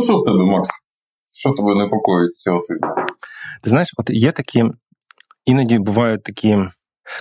Ну 0.00 0.04
що 0.04 0.16
в 0.16 0.24
тебе, 0.24 0.44
Макс? 0.44 0.68
Що 1.32 1.52
тебе 1.52 1.74
непокоїть 1.74 2.36
цього 2.36 2.62
тижня? 2.68 3.06
Ти 3.62 3.70
знаєш, 3.70 3.94
от 3.96 4.10
є 4.10 4.32
такі, 4.32 4.64
іноді 5.44 5.78
бувають 5.78 6.22
такі. 6.22 6.58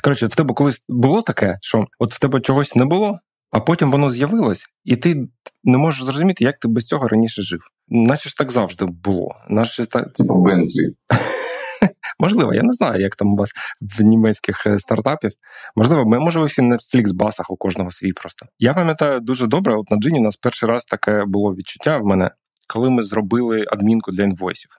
Коротше, 0.03 0.27
в 0.27 0.35
тебе 0.35 0.53
колись 0.53 0.85
було 0.89 1.21
таке, 1.21 1.57
що 1.61 1.85
от 1.99 2.13
в 2.13 2.19
тебе 2.19 2.41
чогось 2.41 2.75
не 2.75 2.85
було, 2.85 3.19
а 3.51 3.59
потім 3.59 3.91
воно 3.91 4.09
з'явилось, 4.09 4.65
і 4.83 4.95
ти 4.95 5.27
не 5.63 5.77
можеш 5.77 6.03
зрозуміти, 6.03 6.43
як 6.43 6.59
ти 6.59 6.67
без 6.67 6.85
цього 6.85 7.07
раніше 7.07 7.41
жив. 7.41 7.59
Наче 7.87 8.29
ж 8.29 8.37
так 8.37 8.51
завжди 8.51 8.85
було. 8.85 9.35
Наче 9.49 9.85
так... 9.85 10.13
Типу 10.13 10.35
Бентлі. 10.35 10.95
Можливо, 12.19 12.53
я 12.53 12.63
не 12.63 12.73
знаю, 12.73 13.01
як 13.01 13.15
там 13.15 13.33
у 13.33 13.35
вас 13.35 13.49
в 13.81 14.03
німецьких 14.03 14.67
е, 14.67 14.79
стартапів. 14.79 15.31
Можливо, 15.75 16.05
може, 16.05 16.39
ви 16.39 16.45
всі 16.45 16.61
на 16.61 16.77
фліксбасах 16.77 17.51
у 17.51 17.57
кожного 17.57 17.91
свій 17.91 18.13
просто. 18.13 18.45
Я 18.59 18.73
пам'ятаю 18.73 19.19
дуже 19.19 19.47
добре. 19.47 19.75
От 19.75 19.91
на 19.91 19.97
Джині 19.97 20.19
у 20.19 20.23
нас 20.23 20.35
перший 20.35 20.69
раз 20.69 20.85
таке 20.85 21.25
було 21.25 21.55
відчуття 21.55 21.97
в 21.97 22.05
мене, 22.05 22.31
коли 22.69 22.89
ми 22.89 23.03
зробили 23.03 23.65
адмінку 23.67 24.11
для 24.11 24.23
інвойсів 24.23 24.69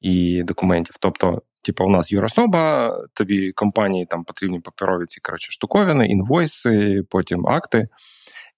і 0.00 0.42
документів. 0.42 0.96
Тобто, 1.00 1.42
типу, 1.62 1.84
у 1.84 1.90
нас 1.90 2.12
юрособа, 2.12 2.94
тобі 3.14 3.52
компанії 3.52 4.06
там 4.06 4.24
потрібні 4.24 4.60
паперові 4.60 5.06
ці 5.06 5.20
коротше, 5.20 5.52
штуковини, 5.52 6.06
інвойси, 6.06 7.02
потім 7.10 7.46
акти. 7.46 7.88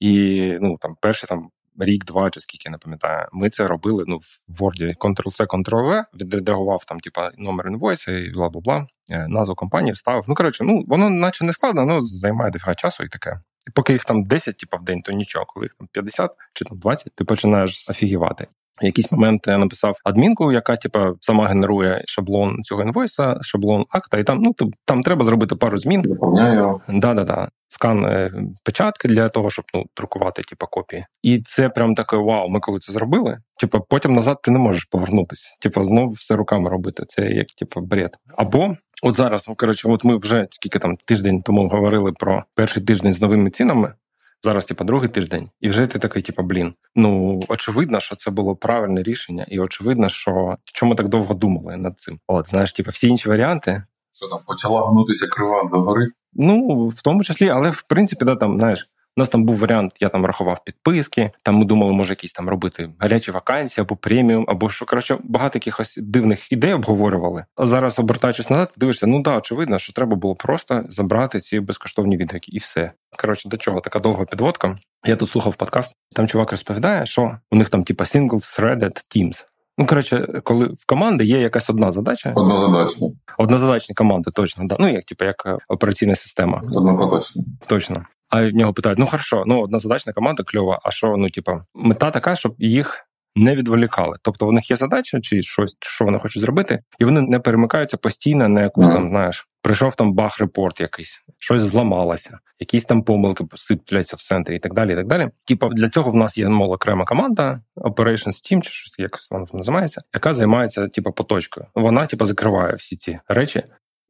І 0.00 0.42
ну 0.60 0.76
там 0.80 0.96
перші 1.00 1.26
там 1.26 1.50
рік-два, 1.78 2.30
чи 2.30 2.40
скільки 2.40 2.70
не 2.70 2.78
пам'ятаю, 2.78 3.26
ми 3.32 3.50
це 3.50 3.68
робили 3.68 4.04
ну, 4.06 4.20
в 4.48 4.62
Word 4.62 4.96
Ctrl-C, 4.98 5.46
Ctrl-V, 5.46 6.04
відредагував 6.14 6.84
там, 6.84 7.00
типа, 7.00 7.30
номер 7.38 7.66
інвойса 7.66 8.12
і 8.12 8.30
бла 8.30 8.48
бла 8.48 8.60
бла, 8.60 8.86
е, 9.12 9.28
назву 9.28 9.54
компанії 9.54 9.92
вставив. 9.92 10.24
Ну, 10.28 10.34
коротше, 10.34 10.64
ну 10.64 10.84
воно 10.88 11.10
наче 11.10 11.44
не 11.44 11.52
складно, 11.52 11.82
але 11.82 12.00
займає 12.00 12.50
дофіга 12.50 12.74
часу 12.74 13.04
і 13.04 13.08
таке. 13.08 13.40
І 13.68 13.70
поки 13.70 13.92
їх 13.92 14.04
там 14.04 14.24
10, 14.24 14.56
типа, 14.56 14.76
в 14.76 14.84
день, 14.84 15.02
то 15.02 15.12
нічого. 15.12 15.44
Коли 15.48 15.66
їх 15.66 15.74
там 15.74 15.88
50 15.92 16.30
чи 16.52 16.64
там 16.64 16.78
20, 16.78 17.14
ти 17.14 17.24
починаєш 17.24 17.88
офігівати. 17.88 18.46
В 18.82 18.84
якийсь 18.84 19.12
момент 19.12 19.44
я 19.46 19.58
написав 19.58 19.96
адмінку, 20.04 20.52
яка 20.52 20.76
типа 20.76 21.12
сама 21.20 21.46
генерує 21.46 22.04
шаблон 22.06 22.62
цього 22.62 22.82
інвойса, 22.82 23.38
шаблон 23.42 23.84
акта, 23.90 24.18
і 24.18 24.24
там 24.24 24.42
ну 24.42 24.54
там 24.84 25.02
треба 25.02 25.24
зробити 25.24 25.56
пару 25.56 25.78
змін. 25.78 26.02
Заповняю. 26.06 26.80
Да-да-да. 26.88 27.48
Скан 27.68 28.04
е, 28.04 28.32
печатки 28.64 29.08
для 29.08 29.28
того, 29.28 29.50
щоб 29.50 29.64
ну 29.74 29.84
друкувати 29.96 30.42
типа 30.42 30.66
копії. 30.66 31.06
І 31.22 31.40
це 31.40 31.68
прям 31.68 31.94
таке 31.94 32.16
вау. 32.16 32.48
Ми 32.48 32.60
коли 32.60 32.78
це 32.78 32.92
зробили. 32.92 33.38
Типа 33.60 33.80
потім 33.80 34.12
назад 34.12 34.38
ти 34.42 34.50
не 34.50 34.58
можеш 34.58 34.84
повернутися. 34.84 35.56
Типа 35.60 35.84
знову 35.84 36.10
все 36.10 36.36
руками 36.36 36.70
робити. 36.70 37.04
Це 37.08 37.22
як 37.22 37.46
типа 37.46 37.80
бред. 37.80 38.16
Або 38.36 38.76
от 39.02 39.16
зараз, 39.16 39.48
ну, 39.48 39.54
коротше, 39.54 39.88
от 39.88 40.04
ми 40.04 40.16
вже 40.16 40.46
скільки 40.50 40.78
там 40.78 40.96
тиждень 40.96 41.42
тому 41.42 41.68
говорили 41.68 42.12
про 42.12 42.44
перший 42.54 42.82
тиждень 42.82 43.12
з 43.12 43.20
новими 43.20 43.50
цінами. 43.50 43.94
Зараз, 44.42 44.64
типа, 44.64 44.84
другий 44.84 45.08
тиждень, 45.08 45.50
і 45.60 45.68
вже 45.68 45.86
ти 45.86 45.98
такий, 45.98 46.22
типа, 46.22 46.42
блін. 46.42 46.74
Ну 46.94 47.40
очевидно, 47.48 48.00
що 48.00 48.16
це 48.16 48.30
було 48.30 48.56
правильне 48.56 49.02
рішення, 49.02 49.46
і 49.48 49.60
очевидно, 49.60 50.08
що 50.08 50.56
чому 50.64 50.94
так 50.94 51.08
довго 51.08 51.34
думали 51.34 51.76
над 51.76 52.00
цим. 52.00 52.18
От 52.26 52.48
знаєш, 52.48 52.72
типа, 52.72 52.90
всі 52.90 53.08
інші 53.08 53.28
варіанти. 53.28 53.82
Що 54.12 54.28
там 54.28 54.38
почала 54.46 54.86
гнутися 54.86 55.26
крива 55.26 55.68
до 55.72 55.80
гори? 55.80 56.06
Ну 56.32 56.88
в 56.88 57.02
тому 57.02 57.24
числі, 57.24 57.48
але 57.48 57.70
в 57.70 57.82
принципі, 57.82 58.24
да, 58.24 58.36
там 58.36 58.58
знаєш. 58.58 58.90
У 59.16 59.20
нас 59.20 59.28
там 59.28 59.44
був 59.44 59.58
варіант, 59.58 59.92
я 60.00 60.08
там 60.08 60.26
рахував 60.26 60.64
підписки. 60.64 61.30
Там 61.42 61.56
ми 61.56 61.64
думали, 61.64 61.92
може 61.92 62.12
якісь 62.12 62.32
там 62.32 62.48
робити 62.48 62.90
гарячі 62.98 63.30
вакансії 63.30 63.82
або 63.82 63.96
преміум, 63.96 64.44
або 64.48 64.70
що 64.70 64.86
коротше, 64.86 65.18
багато 65.24 65.56
якихось 65.58 65.94
дивних 65.96 66.52
ідей 66.52 66.72
обговорювали. 66.72 67.44
А 67.56 67.66
зараз, 67.66 67.98
обертаючись 67.98 68.50
назад, 68.50 68.72
дивишся, 68.76 69.06
ну 69.06 69.22
да, 69.22 69.38
очевидно, 69.38 69.78
що 69.78 69.92
треба 69.92 70.16
було 70.16 70.34
просто 70.34 70.84
забрати 70.88 71.40
ці 71.40 71.60
безкоштовні 71.60 72.16
відгуки, 72.16 72.52
і 72.52 72.58
все. 72.58 72.92
Коротше, 73.18 73.48
до 73.48 73.56
чого 73.56 73.80
така 73.80 73.98
довга 73.98 74.24
підводка. 74.24 74.78
Я 75.04 75.16
тут 75.16 75.30
слухав 75.30 75.54
подкаст. 75.54 75.94
Там 76.14 76.28
чувак 76.28 76.50
розповідає, 76.50 77.06
що 77.06 77.38
у 77.50 77.56
них 77.56 77.68
там 77.68 77.84
типа 77.84 78.04
single-threaded 78.04 79.02
teams. 79.16 79.44
Ну, 79.78 79.86
коротше, 79.86 80.40
коли 80.44 80.66
в 80.66 80.86
команди 80.86 81.24
є 81.24 81.40
якась 81.40 81.70
одна 81.70 81.92
задача. 81.92 82.32
Однозадачні. 82.34 83.16
Однозадачні 83.38 83.94
команди, 83.94 84.30
точно. 84.30 84.64
Да. 84.66 84.76
Ну, 84.80 84.88
як 84.88 85.04
типу, 85.04 85.24
як 85.24 85.42
е, 85.46 85.58
операційна 85.68 86.16
система. 86.16 86.62
Однопоточні. 86.72 87.44
Точно. 87.66 88.04
А 88.30 88.48
в 88.48 88.54
нього 88.54 88.72
питають: 88.72 88.98
ну 88.98 89.06
хорошо, 89.06 89.44
ну 89.46 89.60
однозадачна 89.60 90.12
команда 90.12 90.42
кльова, 90.42 90.80
а 90.82 90.90
що, 90.90 91.16
ну, 91.16 91.30
типа, 91.30 91.64
мета 91.74 92.10
така, 92.10 92.36
щоб 92.36 92.54
їх 92.58 93.06
не 93.36 93.56
відволікали. 93.56 94.16
Тобто 94.22 94.48
у 94.48 94.52
них 94.52 94.70
є 94.70 94.76
задача, 94.76 95.20
чи 95.20 95.42
щось, 95.42 95.76
що 95.80 96.04
вони 96.04 96.18
хочуть 96.18 96.42
зробити, 96.42 96.82
і 96.98 97.04
вони 97.04 97.20
не 97.20 97.40
перемикаються 97.40 97.96
постійно 97.96 98.48
на 98.48 98.62
якусь 98.62 98.88
там, 98.88 99.08
знаєш, 99.08 99.48
прийшов 99.62 99.96
там 99.96 100.14
баг-репорт 100.14 100.80
якийсь, 100.80 101.22
щось 101.38 101.62
зламалося, 101.62 102.38
якісь 102.60 102.84
там 102.84 103.02
помилки 103.02 103.44
посипляться 103.44 104.16
в 104.16 104.22
центрі 104.22 104.56
і 104.56 104.58
так 104.58 104.74
далі. 104.74 104.92
і 104.92 104.96
так 104.96 105.06
далі. 105.06 105.28
Типа 105.44 105.68
для 105.68 105.88
цього 105.88 106.10
в 106.10 106.14
нас 106.14 106.38
є 106.38 106.48
мол, 106.48 106.72
окрема 106.72 107.04
команда, 107.04 107.60
Operations 107.76 108.26
Team, 108.26 108.60
чи 108.60 108.70
щось 108.70 108.98
якось 108.98 109.30
вона 109.30 109.46
там 109.46 109.56
називається, 109.58 110.02
яка 110.14 110.34
займається 110.34 110.88
типа 110.88 111.10
поточкою. 111.10 111.66
Вона 111.74 112.06
типа 112.06 112.24
закриває 112.24 112.74
всі 112.74 112.96
ці 112.96 113.18
речі. 113.28 113.62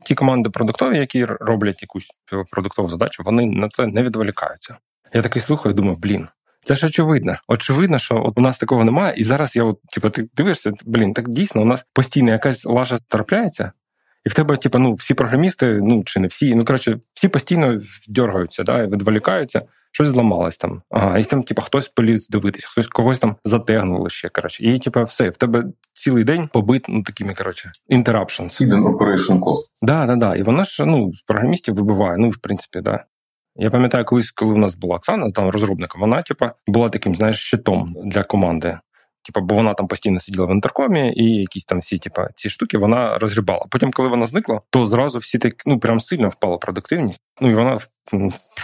Ті 0.04 0.14
команди 0.14 0.50
продуктові, 0.50 0.98
які 0.98 1.24
роблять 1.24 1.82
якусь 1.82 2.10
продуктову 2.50 2.88
задачу, 2.88 3.22
вони 3.26 3.46
на 3.46 3.68
це 3.68 3.86
не 3.86 4.02
відволікаються. 4.02 4.76
Я 5.14 5.22
такий 5.22 5.42
слухаю, 5.42 5.74
думаю, 5.74 5.96
блін. 5.96 6.28
Це 6.64 6.74
ж 6.74 6.86
очевидно. 6.86 7.36
Очевидно, 7.48 7.98
що 7.98 8.22
от 8.24 8.38
у 8.38 8.40
нас 8.40 8.58
такого 8.58 8.84
немає, 8.84 9.14
і 9.16 9.24
зараз 9.24 9.56
я, 9.56 9.64
от, 9.64 9.82
типу, 9.82 10.10
ти 10.10 10.28
дивишся, 10.36 10.72
блін, 10.84 11.14
так 11.14 11.28
дійсно 11.28 11.62
у 11.62 11.64
нас 11.64 11.84
постійно 11.92 12.32
якась 12.32 12.64
лажа 12.64 12.98
трапляється, 13.08 13.72
і 14.24 14.28
в 14.28 14.34
тебе, 14.34 14.56
типу, 14.56 14.78
ну, 14.78 14.94
всі 14.94 15.14
програмісти, 15.14 15.78
ну 15.82 16.02
чи 16.04 16.20
не 16.20 16.26
всі, 16.26 16.54
ну 16.54 16.64
коротше, 16.64 16.98
всі 17.14 17.28
постійно 17.28 17.80
дергаються, 18.08 18.62
да, 18.62 18.86
відволікаються, 18.86 19.62
щось 19.92 20.08
зламалось 20.08 20.56
там. 20.56 20.82
Ага, 20.90 21.18
і 21.18 21.24
там, 21.24 21.42
типу, 21.42 21.62
хтось 21.62 21.88
поліз 21.88 22.28
дивитися, 22.28 22.66
хтось 22.70 22.86
когось 22.86 23.18
там 23.18 23.36
затегнули 23.44 24.10
ще. 24.10 24.28
Коротше, 24.28 24.64
і 24.64 24.78
типу, 24.78 25.02
все, 25.02 25.30
в 25.30 25.36
тебе 25.36 25.64
цілий 25.92 26.24
день 26.24 26.48
побит 26.52 26.84
ну, 26.88 27.02
такими, 27.02 27.34
коротше, 27.34 27.72
interruptions. 27.90 28.62
Hidden 28.62 28.82
operation 28.82 29.38
cost. 29.38 29.70
Да, 29.82 30.06
да, 30.06 30.16
да. 30.16 30.36
І 30.36 30.42
воно 30.42 30.64
ж 30.64 30.84
ну, 30.84 31.12
програмістів 31.26 31.74
вибиває, 31.74 32.16
ну, 32.18 32.30
в 32.30 32.38
принципі, 32.38 32.80
да. 32.80 33.04
Я 33.56 33.70
пам'ятаю, 33.70 34.04
колись, 34.04 34.30
коли 34.30 34.54
у 34.54 34.58
нас 34.58 34.74
була 34.74 34.96
Оксана, 34.96 35.30
там 35.30 35.48
розробником, 35.48 36.00
вона, 36.00 36.22
типа, 36.22 36.52
була 36.66 36.88
таким, 36.88 37.16
знаєш, 37.16 37.38
щитом 37.38 37.96
для 38.04 38.22
команди. 38.22 38.78
Типа, 39.22 39.40
бо 39.40 39.54
вона 39.54 39.74
там 39.74 39.88
постійно 39.88 40.20
сиділа 40.20 40.46
в 40.46 40.50
інтеркомі, 40.50 41.12
і 41.16 41.24
якісь 41.24 41.64
там 41.64 41.78
всі, 41.78 41.98
типа, 41.98 42.28
ці 42.34 42.50
штуки 42.50 42.78
вона 42.78 43.18
розгрібала. 43.18 43.66
Потім, 43.70 43.90
коли 43.90 44.08
вона 44.08 44.26
зникла, 44.26 44.60
то 44.70 44.86
зразу 44.86 45.18
всі 45.18 45.38
так 45.38 45.54
ну 45.66 45.78
прям 45.78 46.00
сильно 46.00 46.28
впала 46.28 46.58
продуктивність. 46.58 47.20
Ну 47.40 47.50
і 47.50 47.54
вона 47.54 47.78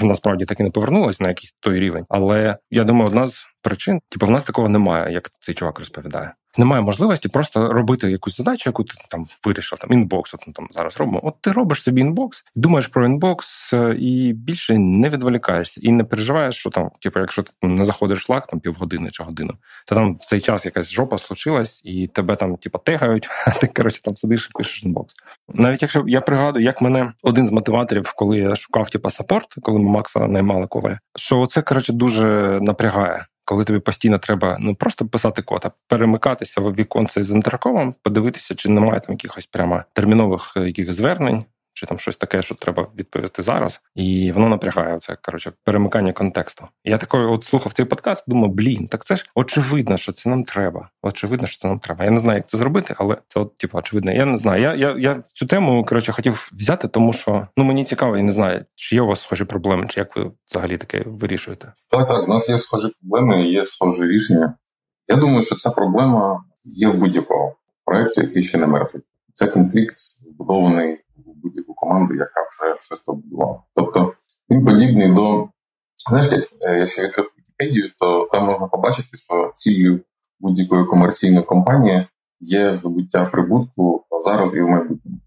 насправді 0.00 0.44
так 0.44 0.60
і 0.60 0.62
не 0.62 0.70
повернулася 0.70 1.22
на 1.22 1.28
якийсь 1.28 1.54
той 1.60 1.80
рівень. 1.80 2.04
Але 2.08 2.58
я 2.70 2.84
думаю, 2.84 3.06
одна 3.06 3.26
з 3.26 3.44
причин, 3.62 4.00
типу, 4.08 4.26
в 4.26 4.30
нас 4.30 4.44
такого 4.44 4.68
немає, 4.68 5.12
як 5.12 5.30
цей 5.40 5.54
чувак 5.54 5.78
розповідає 5.78 6.32
немає 6.58 6.82
можливості 6.82 7.28
просто 7.28 7.70
робити 7.70 8.10
якусь 8.10 8.36
задачу, 8.36 8.62
яку 8.66 8.84
ти 8.84 8.94
там 9.10 9.26
вирішив, 9.44 9.78
там 9.78 9.92
інбокс, 9.92 10.34
от 10.34 10.54
там 10.54 10.68
зараз 10.70 10.96
робимо. 10.96 11.20
От 11.22 11.34
ти 11.40 11.52
робиш 11.52 11.82
собі 11.82 12.00
інбокс, 12.00 12.44
думаєш 12.54 12.86
про 12.86 13.06
інбокс 13.06 13.72
е, 13.72 13.96
і 13.98 14.32
більше 14.32 14.78
не 14.78 15.08
відволікаєшся 15.08 15.80
і 15.84 15.92
не 15.92 16.04
переживаєш, 16.04 16.56
що 16.56 16.70
там, 16.70 16.90
типу, 17.00 17.20
якщо 17.20 17.42
ти 17.42 17.50
не 17.62 17.84
заходиш 17.84 18.22
в 18.22 18.26
флаг 18.26 18.46
там 18.46 18.60
півгодини 18.60 19.10
чи 19.10 19.22
годину, 19.22 19.54
то 19.86 19.94
там 19.94 20.16
в 20.16 20.20
цей 20.20 20.40
час 20.40 20.64
якась 20.64 20.90
жопа 20.90 21.18
случилась, 21.18 21.82
і 21.84 22.06
тебе 22.06 22.36
там, 22.36 22.56
типу, 22.56 22.78
тегають, 22.78 23.28
а 23.46 23.50
ти 23.50 23.66
коротше 23.66 24.02
там 24.02 24.16
сидиш 24.16 24.50
і 24.50 24.58
пишеш 24.58 24.84
інбокс. 24.84 25.14
Навіть 25.48 25.82
якщо 25.82 26.04
я 26.06 26.20
пригадую, 26.20 26.64
як 26.64 26.82
мене 26.82 27.12
один 27.22 27.46
з 27.46 27.50
мотиваторів, 27.50 28.12
коли 28.16 28.38
я 28.38 28.56
шукав 28.56 28.90
типу, 28.90 29.10
саппорт, 29.10 29.35
коли 29.62 29.78
ми 29.78 29.90
Макса 29.90 30.26
наймали 30.26 30.66
коваля, 30.66 30.98
що 31.16 31.46
це 31.46 31.62
коротше 31.62 31.92
дуже 31.92 32.58
напрягає 32.62 33.26
коли 33.46 33.64
тобі 33.64 33.78
постійно 33.78 34.18
треба 34.18 34.56
ну 34.60 34.74
просто 34.74 35.06
писати 35.06 35.42
код, 35.42 35.60
а 35.64 35.70
перемикатися 35.88 36.60
в 36.60 36.74
віконце 36.74 37.22
з 37.22 37.30
інтеркомом, 37.30 37.94
подивитися, 38.02 38.54
чи 38.54 38.68
немає 38.68 39.00
там 39.00 39.12
якихось 39.12 39.46
прямо 39.46 39.82
термінових 39.92 40.52
якихось 40.56 40.66
яких 40.66 40.92
звернень, 40.92 41.44
чи 41.76 41.86
там 41.86 41.98
щось 41.98 42.16
таке, 42.16 42.42
що 42.42 42.54
треба 42.54 42.86
відповісти 42.98 43.42
зараз, 43.42 43.80
і 43.94 44.32
воно 44.32 44.48
напрягає 44.48 44.98
це 44.98 45.16
коротше 45.22 45.52
перемикання 45.64 46.12
контексту. 46.12 46.68
Я 46.84 46.98
такий 46.98 47.20
от 47.20 47.44
слухав 47.44 47.72
цей 47.72 47.86
подкаст, 47.86 48.24
думав, 48.26 48.50
блін, 48.50 48.88
так 48.88 49.04
це 49.04 49.16
ж 49.16 49.24
очевидно, 49.34 49.96
що 49.96 50.12
це 50.12 50.28
нам 50.28 50.44
треба. 50.44 50.88
Очевидно, 51.02 51.46
що 51.46 51.62
це 51.62 51.68
нам 51.68 51.78
треба. 51.78 52.04
Я 52.04 52.10
не 52.10 52.20
знаю, 52.20 52.36
як 52.36 52.48
це 52.48 52.58
зробити, 52.58 52.94
але 52.98 53.16
це 53.28 53.40
от 53.40 53.56
типу, 53.56 53.78
очевидно. 53.78 54.12
Я 54.12 54.24
не 54.24 54.36
знаю. 54.36 54.62
Я 54.62 54.74
я, 54.74 54.96
я 54.98 55.22
цю 55.32 55.46
тему 55.46 55.84
коротше 55.84 56.12
хотів 56.12 56.50
взяти, 56.52 56.88
тому 56.88 57.12
що 57.12 57.48
ну 57.56 57.64
мені 57.64 57.84
цікаво, 57.84 58.16
я 58.16 58.22
не 58.22 58.32
знаю, 58.32 58.64
чи 58.74 58.94
є 58.94 59.02
у 59.02 59.06
вас 59.06 59.22
схожі 59.22 59.44
проблеми, 59.44 59.86
чи 59.90 60.00
як 60.00 60.16
ви 60.16 60.30
взагалі 60.48 60.78
таке 60.78 61.04
вирішуєте? 61.06 61.72
Так, 61.88 62.08
так, 62.08 62.28
у 62.28 62.32
нас 62.32 62.48
є 62.48 62.58
схожі 62.58 62.88
проблеми, 63.00 63.48
є 63.48 63.64
схожі 63.64 64.04
рішення. 64.04 64.54
Я 65.08 65.16
думаю, 65.16 65.42
що 65.42 65.54
ця 65.54 65.70
проблема 65.70 66.44
є 66.64 66.88
в 66.88 66.94
будь-якого 66.94 67.54
проєкту, 67.84 68.20
який 68.20 68.42
ще 68.42 68.58
не 68.58 68.66
мертвий. 68.66 69.02
Це 69.34 69.46
конфлікт 69.46 69.96
збудований 69.98 70.98
будь-яку 71.94 72.14
яка 72.14 72.40
вже 72.40 72.80
щось 72.80 73.00
побудувала. 73.00 73.62
Тобто 73.74 74.12
він 74.50 74.64
подібний 74.64 75.14
до 75.14 75.48
знаєш, 76.10 76.32
як, 76.32 76.48
е, 76.62 76.78
якщо 76.78 77.02
відкрити 77.02 77.30
Вікіпедію, 77.38 77.90
то 77.98 78.28
там 78.32 78.44
можна 78.44 78.66
побачити, 78.66 79.16
що 79.16 79.52
ціллю 79.54 80.00
будь-якої 80.40 80.86
комерційної 80.86 81.44
компанії 81.44 82.06
є 82.40 82.76
здобуття 82.76 83.24
прибутку 83.24 84.04
зараз 84.24 84.54
і 84.54 84.60
в 84.60 84.68
майбутньому. 84.68 85.18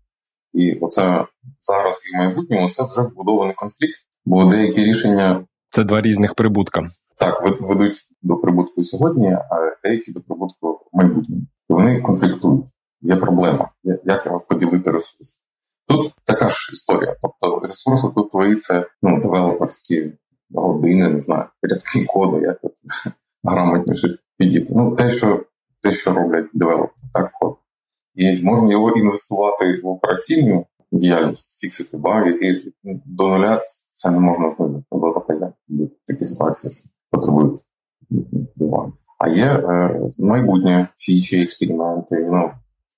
І 0.53 0.79
оце 0.81 1.25
зараз 1.61 2.01
і 2.05 2.17
в 2.17 2.19
майбутньому 2.19 2.69
це 2.69 2.83
вже 2.83 3.01
вбудований 3.01 3.55
конфлікт, 3.55 3.99
бо 4.25 4.45
деякі 4.45 4.83
рішення 4.83 5.45
це 5.69 5.83
два 5.83 6.01
різних 6.01 6.35
прибутка. 6.35 6.83
Так, 7.17 7.59
ведуть 7.61 7.97
до 8.21 8.37
прибутку 8.37 8.83
сьогодні, 8.83 9.33
а 9.33 9.75
деякі 9.83 10.11
до 10.11 10.21
прибутку 10.21 10.89
майбутнього. 10.93 11.41
І 11.69 11.73
вони 11.73 12.01
конфліктують. 12.01 12.65
Є 13.01 13.15
проблема, 13.15 13.69
як 13.83 14.25
його 14.25 14.45
поділити 14.49 14.91
ресурси. 14.91 15.37
Тут 15.89 16.13
така 16.23 16.49
ж 16.49 16.69
історія. 16.73 17.15
Тобто 17.21 17.67
ресурси 17.67 18.07
тут 18.15 18.61
це 18.61 18.85
ну, 19.01 19.21
девелоперські 19.21 20.11
години, 20.53 21.09
не 21.09 21.21
знаю, 21.21 21.45
порядки 21.61 22.05
коду, 22.05 22.41
як 22.41 22.61
тут 22.61 22.73
грамотніше 23.43 24.17
підійти. 24.37 24.73
Ну, 24.75 24.95
те, 24.95 25.11
що 25.11 25.45
те, 25.81 25.91
що 25.91 26.13
роблять 26.13 26.45
девелопери, 26.53 27.07
так 27.13 27.31
код. 27.31 27.55
І 28.15 28.43
можна 28.43 28.71
його 28.71 28.91
інвестувати 28.91 29.81
в 29.83 29.87
операційну 29.87 30.65
діяльність, 30.91 31.61
фіксити 31.61 31.97
баги, 31.97 32.31
і 32.31 32.73
до 33.05 33.27
нуля 33.27 33.61
це 33.91 34.11
не 34.11 34.19
можна 34.19 34.49
знизити. 34.49 34.83
Тобто 34.91 35.25
такі 36.07 36.25
ситуації, 36.25 36.73
що 36.73 36.89
потребують. 37.11 37.59
А 39.19 39.29
є 39.29 39.45
е, 39.45 40.01
майбутнє 40.19 40.87
фічі, 40.97 41.43
експерименти, 41.43 42.29
ну, 42.31 42.51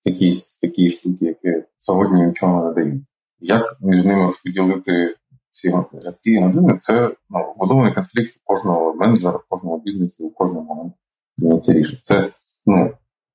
якісь 0.06 0.58
такі 0.58 0.90
штуки, 0.90 1.26
які 1.26 1.64
сьогодні 1.78 2.26
нічого 2.26 2.68
не 2.68 2.74
дають. 2.74 3.04
Як 3.40 3.78
між 3.82 4.04
ними 4.04 4.26
розподілити 4.26 5.16
ці 5.52 5.70
рядки 6.06 6.40
години, 6.40 6.78
це 6.82 7.16
ну, 7.30 7.54
вбудований 7.56 7.94
конфлікт 7.94 8.40
кожного 8.44 8.94
менеджера, 8.94 9.38
в 9.38 9.44
кожному 9.50 9.80
бізнесі, 9.80 10.24
у 10.24 10.30
кожному 10.30 10.94
прийняття 11.38 11.74
рішень. 11.74 12.00
Це 12.02 12.30
ну, 12.66 12.92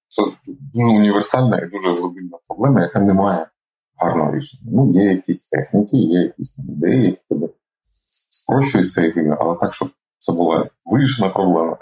це 0.08 0.22
дуже 0.46 0.86
універсальна 0.86 1.58
і 1.58 1.70
дуже 1.70 2.00
глибинна 2.00 2.38
проблема, 2.48 2.82
яка 2.82 3.00
не 3.00 3.14
має 3.14 3.46
гарного 3.96 4.36
рішення. 4.36 4.72
Ну, 4.74 4.92
є 4.92 5.04
якісь 5.04 5.46
техніки, 5.46 5.96
є 5.96 6.20
якісь 6.20 6.54
ідеї, 6.58 7.04
які 7.04 7.22
тебе 7.28 7.48
спрощують 8.28 8.92
цей 8.92 9.12
вимір, 9.12 9.36
але 9.40 9.56
так, 9.56 9.74
щоб 9.74 9.90
це 10.26 10.32
була 10.32 10.67
вирішена 10.84 11.28
проблема. 11.28 11.76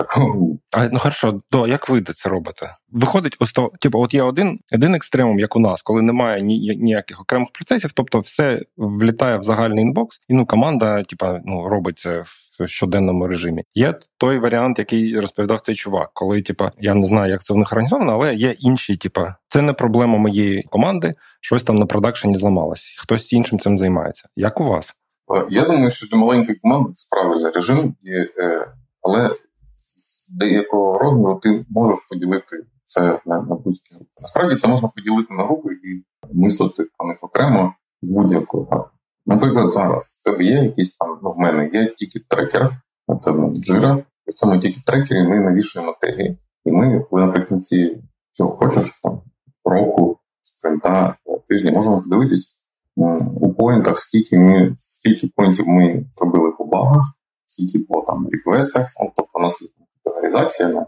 А 0.73 0.89
ну 0.93 0.99
хорошо, 0.99 1.41
то 1.51 1.67
як 1.67 1.89
ви 1.89 2.01
до 2.01 2.13
це 2.13 2.29
робите? 2.29 2.77
Виходить, 2.93 3.37
ось 3.41 3.53
то, 3.53 3.73
типу, 3.81 4.01
от 4.01 4.15
є 4.15 4.23
один 4.23 4.59
один 4.73 4.95
екстремум, 4.95 5.39
як 5.39 5.57
у 5.57 5.61
нас, 5.61 5.83
коли 5.83 6.03
немає 6.03 6.43
ні, 6.43 6.77
ніяких 6.77 7.21
окремих 7.21 7.49
процесів, 7.53 7.93
тобто 7.95 8.21
все 8.21 8.63
влітає 8.77 9.39
в 9.39 9.43
загальний 9.43 9.83
інбокс, 9.83 10.21
і 10.29 10.35
ну 10.35 10.47
команда, 10.47 11.03
типу, 11.03 11.27
ну 11.45 11.69
робить 11.69 11.99
це 11.99 12.25
в 12.61 12.67
щоденному 12.67 13.27
режимі. 13.27 13.65
Є 13.75 13.95
той 14.19 14.39
варіант, 14.39 14.79
який 14.79 15.21
розповідав 15.21 15.61
цей 15.61 15.75
чувак, 15.75 16.11
коли, 16.15 16.43
типу, 16.43 16.65
я 16.79 16.95
не 16.95 17.07
знаю, 17.07 17.31
як 17.31 17.43
це 17.43 17.55
в 17.55 17.57
них 17.57 17.73
організовано, 17.73 18.13
але 18.13 18.35
є 18.35 18.51
інші, 18.51 18.97
типу, 18.97 19.21
це 19.49 19.63
не 19.63 19.73
проблема 19.73 20.19
моєї 20.19 20.63
команди, 20.63 21.13
щось 21.41 21.63
там 21.63 21.77
на 21.77 21.87
продакшені 21.87 22.35
зламалось. 22.35 22.97
Хтось 22.99 23.33
іншим 23.33 23.59
цим 23.59 23.79
займається. 23.79 24.29
Як 24.37 24.61
у 24.61 24.65
вас? 24.65 24.95
Е, 25.35 25.47
я 25.51 25.65
думаю, 25.65 25.91
що 25.91 26.07
для 26.07 26.17
маленької 26.17 26.59
команди 26.59 26.93
це 26.93 27.07
правильний 27.11 27.53
режим, 27.53 27.95
е, 28.07 28.69
але 29.03 29.37
з 29.75 30.29
деякого 30.39 30.93
розміру 30.93 31.41
ти 31.43 31.65
можеш 31.69 31.99
поділити 32.11 32.57
це 32.85 33.21
на 33.27 33.37
на 33.37 33.55
будь-які 33.55 33.95
групи. 33.95 34.11
Насправді 34.21 34.57
це 34.57 34.69
можна 34.69 34.89
поділити 34.89 35.35
на 35.35 35.45
групи 35.45 35.69
і 35.73 36.05
мислити 36.33 36.87
про 36.99 37.09
них 37.09 37.19
окремо 37.21 37.75
з 38.03 38.09
будь-якою. 38.09 38.67
Так. 38.71 38.91
Наприклад, 39.27 39.73
зараз 39.73 40.21
в 40.21 40.25
тебе 40.25 40.45
є 40.45 40.65
якісь 40.65 40.97
там, 40.97 41.19
ну 41.23 41.31
в 41.31 41.39
мене 41.39 41.71
є 41.73 41.95
тільки 41.99 42.21
трекер, 42.29 42.81
це 43.21 43.31
в 43.31 43.39
нас 43.39 43.61
джира. 43.61 44.05
І 44.27 44.31
в 44.31 44.35
цьому 44.35 44.59
тільки 44.59 44.81
трекері 44.87 45.29
ми 45.29 45.41
навішуємо 45.41 45.97
теги. 46.01 46.39
І 46.65 46.73
ми 46.73 47.07
наприкінці 47.13 48.03
чого 48.33 48.57
хочеш, 48.57 49.01
там 49.03 49.23
року, 49.65 50.19
спринта, 50.43 51.17
тижня 51.49 51.73
можемо 51.73 52.01
подивитись, 52.01 52.61
у 52.97 53.53
поінтах, 53.53 53.99
скільки 53.99 54.39
ми, 54.39 54.75
скільки 54.77 55.31
поінтів 55.37 55.69
ми 55.69 56.07
зробили 56.13 56.53
по 56.59 56.65
багах, 56.65 57.05
скільки 57.47 57.79
по 57.79 58.01
там 58.01 58.29
реквестах, 58.33 58.87
ну, 59.01 59.13
тобто 59.17 59.39
у 59.39 59.43
нас 59.43 59.63
є 59.63 59.69
категоризація 60.05 60.69
на 60.69 60.87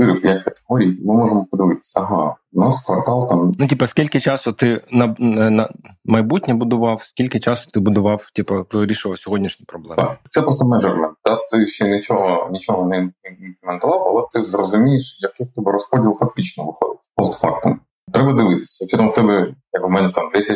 4-5 0.00 0.44
категорій, 0.44 0.98
ми 1.04 1.14
можемо 1.14 1.46
подивитися, 1.50 2.00
ага, 2.00 2.36
у 2.52 2.60
нас 2.60 2.84
квартал 2.86 3.28
там. 3.28 3.52
Ну, 3.58 3.66
типу, 3.66 3.86
скільки 3.86 4.20
часу 4.20 4.52
ти 4.52 4.80
на 4.90 5.16
на 5.18 5.68
майбутнє 6.04 6.54
будував, 6.54 7.02
скільки 7.04 7.40
часу 7.40 7.70
ти 7.70 7.80
будував, 7.80 8.30
типу, 8.34 8.66
вирішував 8.72 9.18
сьогоднішні 9.18 9.66
проблеми? 9.66 10.02
Так, 10.02 10.18
Це 10.30 10.42
просто 10.42 10.66
межермент. 10.66 11.14
Та? 11.22 11.36
Ти 11.36 11.66
ще 11.66 11.88
нічого 11.88 12.48
нічого 12.52 12.86
не 12.86 13.12
імплементував, 13.40 14.02
але 14.08 14.22
ти 14.32 14.50
зрозумієш, 14.50 15.18
який 15.20 15.46
в 15.46 15.54
тебе 15.54 15.72
розподіл 15.72 16.12
фактично 16.12 16.64
виходить 16.64 17.00
постфактум. 17.16 17.80
Треба 18.12 18.32
дивитися. 18.32 18.84
Якщо 18.84 18.96
там 18.96 19.08
в 19.08 19.14
тебе, 19.14 19.54
у 19.88 19.90
мене 19.90 20.10
там 20.10 20.30
10-15%, 20.34 20.50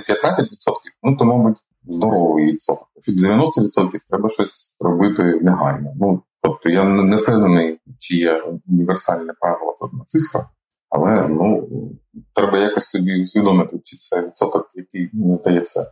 ну 1.03 1.17
то, 1.17 1.25
мабуть, 1.25 1.57
здоровий 1.85 2.47
відсоток. 2.47 2.89
Якщо 2.95 3.13
90% 3.13 3.91
треба 4.09 4.29
щось 4.29 4.77
робити 4.81 5.41
негайно. 5.43 5.93
Ну, 6.01 6.23
тобто 6.43 6.69
я 6.69 6.85
не 6.85 7.17
впевнений, 7.17 7.81
чи 7.99 8.17
є 8.17 8.43
універсальне 8.69 9.33
правило 9.41 9.77
тут 9.81 9.93
на 9.93 10.05
цифрах, 10.05 10.47
але 10.91 11.29
ну, 11.29 11.69
треба 12.35 12.59
якось 12.59 12.85
собі 12.85 13.23
усвідомити, 13.23 13.81
чи 13.85 13.97
це 13.97 14.23
відсоток, 14.23 14.69
який 14.75 15.11
мені 15.13 15.35
здається 15.35 15.81
е, 15.81 15.87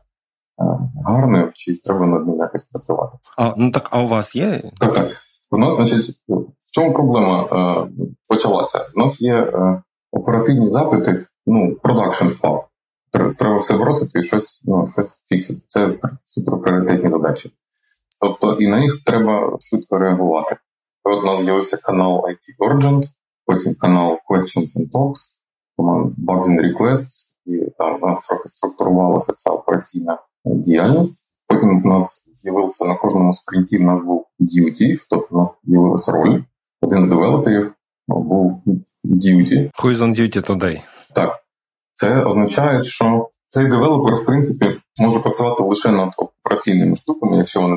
гарним, 1.05 1.51
чи 1.55 1.77
треба 1.77 2.07
над 2.07 2.27
ним 2.27 2.37
якось 2.37 2.65
працювати. 2.65 3.19
А 3.37 3.55
ну 3.57 3.71
так, 3.71 3.89
а 3.91 4.03
у 4.03 4.07
вас 4.07 4.37
є? 4.37 4.63
Так, 4.81 4.95
так. 4.95 5.17
У 5.51 5.59
нас, 5.59 5.75
значить, 5.75 6.17
в 6.29 6.73
чому 6.73 6.93
проблема 6.95 7.43
е, 7.43 7.91
почалася? 8.29 8.87
У 8.97 9.01
нас 9.01 9.21
є 9.21 9.35
е, 9.35 9.83
оперативні 10.13 10.69
запити 10.69 11.27
ну, 11.47 11.77
продакшн 11.83 12.27
впав. 12.27 12.70
Треба 13.13 13.57
все 13.57 13.77
бросити 13.77 14.19
і 14.19 14.23
щось 14.23 14.63
ну, 14.67 14.89
щось 14.89 15.23
фіксити. 15.29 15.61
Це 15.69 15.99
суперпріоритетні 16.25 17.11
задачі. 17.11 17.53
Тобто 18.21 18.53
і 18.53 18.69
на 18.69 18.81
них 18.81 19.05
треба 19.05 19.57
швидко 19.61 19.99
реагувати. 19.99 20.57
От 21.05 21.19
у 21.19 21.27
нас 21.27 21.41
з'явився 21.41 21.77
канал 21.77 22.27
IT 22.29 22.71
Urgent, 22.71 23.03
потім 23.47 23.75
канал 23.75 24.19
Questions 24.31 24.77
and 24.77 24.91
Talks, 24.91 25.21
Bugs 26.27 26.47
and 26.47 26.61
Requests, 26.61 27.33
і 27.47 27.71
там 27.79 28.01
в 28.01 28.07
нас 28.07 28.21
трохи 28.21 28.49
структурувалася 28.49 29.33
ця 29.33 29.51
операційна 29.51 30.19
діяльність. 30.45 31.27
Потім 31.47 31.81
в 31.81 31.87
нас 31.87 32.25
з'явився 32.33 32.85
на 32.85 32.95
кожному 32.95 33.33
спринті 33.33 33.79
в 33.79 33.81
нас 33.81 34.01
був 34.01 34.27
duty, 34.41 35.07
тобто 35.11 35.35
в 35.35 35.39
нас 35.39 35.49
з'явилася 35.65 36.13
роль. 36.13 36.43
Один 36.81 37.03
з 37.03 37.09
девелоперів 37.09 37.73
був 38.09 38.63
duty. 39.05 39.71
Who 39.83 39.97
is 39.97 39.99
on 39.99 40.21
duty 40.21 40.51
today? 40.51 40.83
Так, 41.15 41.39
це 42.01 42.23
означає, 42.23 42.85
що 42.85 43.29
цей 43.49 43.67
девелопер, 43.67 44.15
в 44.15 44.25
принципі, 44.25 44.67
може 45.01 45.19
працювати 45.19 45.63
лише 45.63 45.91
над 45.91 46.11
операційними 46.17 46.97
штуками, 46.97 47.37
якщо 47.37 47.61
вони 47.61 47.77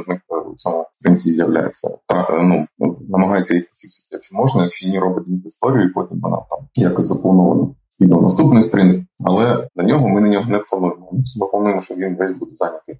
у 0.51 0.55
цьому 0.55 0.85
спринті 0.99 1.31
з'являються. 1.31 1.97
Та, 2.07 2.27
ну, 2.43 2.67
намагається 3.09 3.53
їх 3.53 3.63
пофіксити, 3.69 4.09
якщо 4.11 4.37
можна, 4.37 4.63
якщо 4.63 4.89
ні, 4.89 4.99
робить 4.99 5.27
історію, 5.45 5.85
і 5.85 5.93
потім 5.93 6.19
вона 6.21 6.37
там 6.49 6.59
якось 6.75 7.05
запланована. 7.05 7.67
Піде 7.99 8.15
наступний 8.15 8.63
спринт, 8.63 9.07
але 9.25 9.67
на 9.75 9.83
нього 9.83 10.09
ми 10.09 10.21
на 10.21 10.29
нього 10.29 10.51
не 10.51 10.59
плануємо. 10.59 11.11
Ми 11.11 11.47
плануємо, 11.51 11.81
що 11.81 11.95
він 11.95 12.15
весь 12.15 12.33
буде 12.33 12.51
зайнятий 12.55 12.97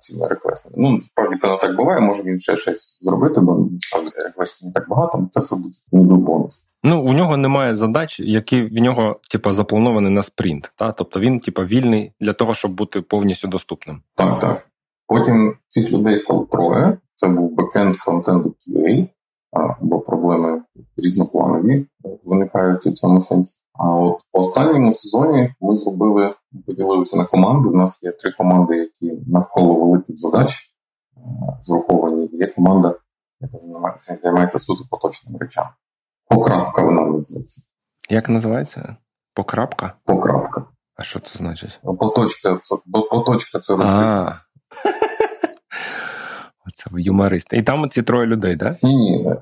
цими 0.00 0.28
реквестами. 0.28 0.74
Ну, 0.78 1.00
справді 1.02 1.36
це 1.36 1.48
не 1.48 1.56
так 1.56 1.76
буває, 1.76 2.00
може 2.00 2.22
він 2.22 2.38
ще 2.38 2.56
щось 2.56 2.98
зробити, 3.00 3.40
бо 3.40 3.68
реквестів 4.24 4.66
не 4.66 4.72
так 4.72 4.88
багато, 4.88 5.28
це 5.30 5.40
вже 5.40 5.56
буде 5.56 5.78
ніби 5.92 6.16
бонус. 6.16 6.64
Ну, 6.82 7.02
у 7.02 7.12
нього 7.12 7.36
немає 7.36 7.74
задач, 7.74 8.20
які 8.20 8.62
в 8.62 8.80
нього, 8.80 9.20
типу, 9.30 9.52
заплановані 9.52 10.10
на 10.10 10.22
спринт. 10.22 10.72
Та? 10.76 10.92
Тобто 10.92 11.20
він, 11.20 11.40
типу, 11.40 11.62
вільний 11.62 12.12
для 12.20 12.32
того, 12.32 12.54
щоб 12.54 12.74
бути 12.74 13.00
повністю 13.00 13.48
доступним. 13.48 14.02
Так, 14.14 14.40
так. 14.40 14.66
Потім 15.06 15.56
цих 15.68 15.92
людей 15.92 16.16
стало 16.16 16.46
троє. 16.50 16.98
Це 17.14 17.28
був 17.28 17.54
бекенд 17.54 17.96
фронтенду 17.96 18.54
QA, 18.68 19.08
бо 19.80 20.00
проблеми 20.00 20.62
різнопланові 20.96 21.86
виникають 22.24 22.86
у 22.86 22.92
цьому 22.92 23.20
сенсі. 23.20 23.56
А 23.72 23.94
от 23.94 24.20
по 24.32 24.40
останньому 24.40 24.94
сезоні 24.94 25.54
ми 25.60 25.76
зробили, 25.76 26.34
поділилися 26.66 27.16
на 27.16 27.24
команди. 27.24 27.68
У 27.68 27.74
нас 27.74 28.02
є 28.02 28.12
три 28.12 28.32
команди, 28.32 28.76
які 28.76 29.18
навколо 29.26 29.74
великих 29.74 30.18
задач 30.18 30.74
згруповані. 31.62 32.28
Є 32.32 32.46
команда, 32.46 32.94
яка 33.40 33.58
займається, 34.22 34.58
суто 34.58 34.84
поточними 34.90 35.38
речами. 35.38 35.70
Поточка 36.30 36.82
вона 36.82 37.02
називається. 37.02 37.62
Як 38.10 38.28
називається? 38.28 38.96
Поточка? 39.34 39.92
Поточка. 40.04 40.64
А 40.96 41.02
що 41.02 41.20
це 41.20 41.38
значить? 41.38 41.80
Поточка 41.82 42.60
це 42.64 42.76
поточка 43.10 43.58
це 43.58 43.72
російська. 43.72 44.40
Оце 46.66 46.90
юморист. 46.92 47.52
І 47.52 47.62
там 47.62 47.90
ці 47.90 48.02
троє 48.02 48.26
людей, 48.26 48.56
так? 48.56 48.82
Ні, 48.82 48.96
ні. 48.96 49.34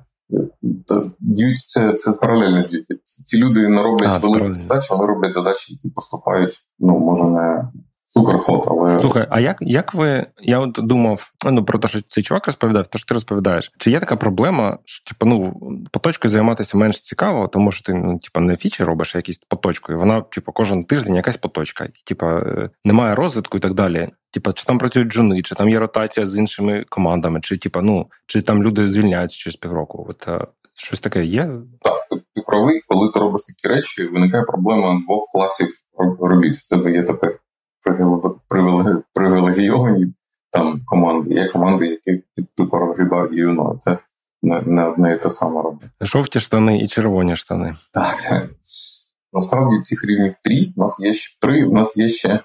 Duty 1.20 1.62
це 1.66 1.92
це 1.92 2.12
паралельно 2.12 2.62
з 2.62 2.68
duty. 2.68 3.00
Ці 3.24 3.38
люди 3.38 3.68
не 3.68 3.82
роблять 3.82 4.22
великі 4.22 4.54
задачі, 4.54 4.88
вони 4.94 5.06
роблять 5.06 5.34
задачі, 5.34 5.72
які 5.72 5.88
поступають, 5.88 6.54
ну, 6.78 6.98
може, 6.98 7.24
не 7.24 7.68
суперхот, 8.18 8.66
але. 8.68 9.00
Слухай, 9.00 9.26
а 9.30 9.40
як 9.40 9.56
як 9.60 9.94
ви. 9.94 10.26
Я 10.40 10.58
от 10.58 10.78
думав 10.78 11.30
ну, 11.44 11.64
про 11.64 11.78
те, 11.78 11.88
що 11.88 12.00
цей 12.08 12.24
чувак 12.24 12.46
розповідав, 12.46 12.86
то 12.86 12.98
що 12.98 13.08
ти 13.08 13.14
розповідаєш. 13.14 13.72
Чи 13.78 13.90
є 13.90 14.00
така 14.00 14.16
проблема, 14.16 14.78
що 14.84 15.04
типу, 15.04 15.26
ну, 15.26 15.60
поточкою 15.90 16.32
займатися 16.32 16.78
менш 16.78 17.00
цікаво, 17.00 17.48
тому 17.48 17.72
що 17.72 17.84
ти 17.84 17.94
ну, 17.94 18.18
типу, 18.18 18.40
не 18.40 18.56
фічі 18.56 18.84
робиш, 18.84 19.14
а 19.14 19.18
якісь 19.18 19.38
поточкою. 19.48 19.98
Вона, 19.98 20.20
типу, 20.20 20.52
кожен 20.52 20.84
тиждень 20.84 21.14
якась 21.14 21.36
поточка. 21.36 21.88
Типу, 22.06 22.26
немає 22.84 23.14
розвитку 23.14 23.56
і 23.56 23.60
так 23.60 23.74
далі. 23.74 24.08
Типа, 24.32 24.52
чи 24.52 24.64
там 24.64 24.78
працюють 24.78 25.08
джуни, 25.08 25.42
чи 25.42 25.54
там 25.54 25.68
є 25.68 25.78
ротація 25.78 26.26
з 26.26 26.38
іншими 26.38 26.84
командами, 26.88 27.40
чи 27.40 27.56
типа, 27.56 27.82
ну, 27.82 28.06
чи 28.26 28.42
там 28.42 28.62
люди 28.62 28.88
звільняються 28.88 29.38
через 29.38 29.56
півроку. 29.56 30.06
От 30.08 30.28
Щось 30.80 31.00
таке 31.00 31.24
є? 31.24 31.50
Так, 31.82 32.06
ти, 32.10 32.16
ти 32.34 32.42
правий, 32.46 32.80
коли 32.88 33.10
ти 33.10 33.20
робиш 33.20 33.42
такі 33.42 33.74
речі, 33.74 34.06
виникає 34.06 34.44
проблема 34.44 35.00
двох 35.06 35.28
класів 35.32 35.68
робіт. 36.20 36.56
В 36.56 36.68
тебе 36.68 36.92
є 36.92 37.02
тепер 37.02 37.38
привілегійовані 39.14 40.14
там 40.50 40.80
команди, 40.86 41.34
є 41.34 41.48
команди, 41.48 41.86
які 41.86 42.24
типу 42.56 42.78
розгрібають 42.78 43.32
юно. 43.32 43.76
Це 43.80 43.98
не, 44.42 44.62
не 44.62 44.84
одне 44.84 45.14
і 45.14 45.18
те 45.18 45.30
саме 45.30 45.62
робить. 45.62 45.90
Жовті 46.00 46.40
штани 46.40 46.78
і 46.78 46.86
червоні 46.86 47.36
штани. 47.36 47.76
Так, 47.92 48.22
так. 48.22 48.50
Насправді 49.32 49.82
цих 49.84 50.04
рівнів 50.04 50.34
три, 50.44 50.72
у 50.76 50.80
нас 50.80 51.00
є 51.00 51.12
ще 51.12 51.36
три, 51.40 51.64
у 51.64 51.72
нас 51.72 51.96
є 51.96 52.08
ще 52.08 52.40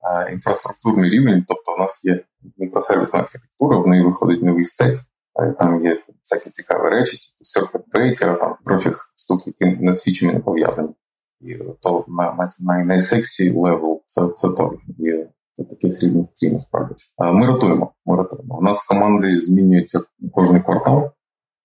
а, 0.00 0.28
інфраструктурний 0.28 1.10
рівень, 1.10 1.44
тобто 1.48 1.74
у 1.74 1.78
нас 1.78 2.00
є 2.04 2.24
мікросервісна 2.58 3.20
архітектура, 3.20 3.78
в 3.78 3.86
неї 3.86 4.04
виходить 4.04 4.42
новий 4.42 4.64
стек, 4.64 5.00
а 5.34 5.46
там 5.46 5.84
є 5.84 6.02
всякі 6.24 6.50
цікаві 6.50 6.88
речі, 6.88 7.18
типу 7.18 7.66
circuit 7.66 7.84
breaker, 7.94 8.40
там 8.40 8.56
прочих 8.64 9.12
штук, 9.16 9.46
які 9.46 9.66
не 9.66 9.92
з 9.92 10.02
фічами 10.02 10.32
не 10.32 10.40
пов'язані. 10.40 10.94
І 11.42 11.58
то 11.80 12.04
на, 12.08 12.48
на, 12.60 12.84
на 12.84 13.06
next 13.06 13.50
level 13.50 14.02
це, 14.06 14.28
це 14.36 14.48
той. 14.48 14.78
І 14.98 15.26
це 15.56 15.64
таких 15.64 16.02
рівнів 16.02 16.26
три 16.40 16.50
насправді. 16.50 16.94
Ми 17.18 17.46
ротуємо. 17.46 17.92
Ми 18.06 18.16
ротуємо. 18.16 18.58
У 18.58 18.62
нас 18.62 18.82
команди 18.82 19.40
змінюються 19.40 20.00
кожний 20.32 20.62
квартал 20.62 21.12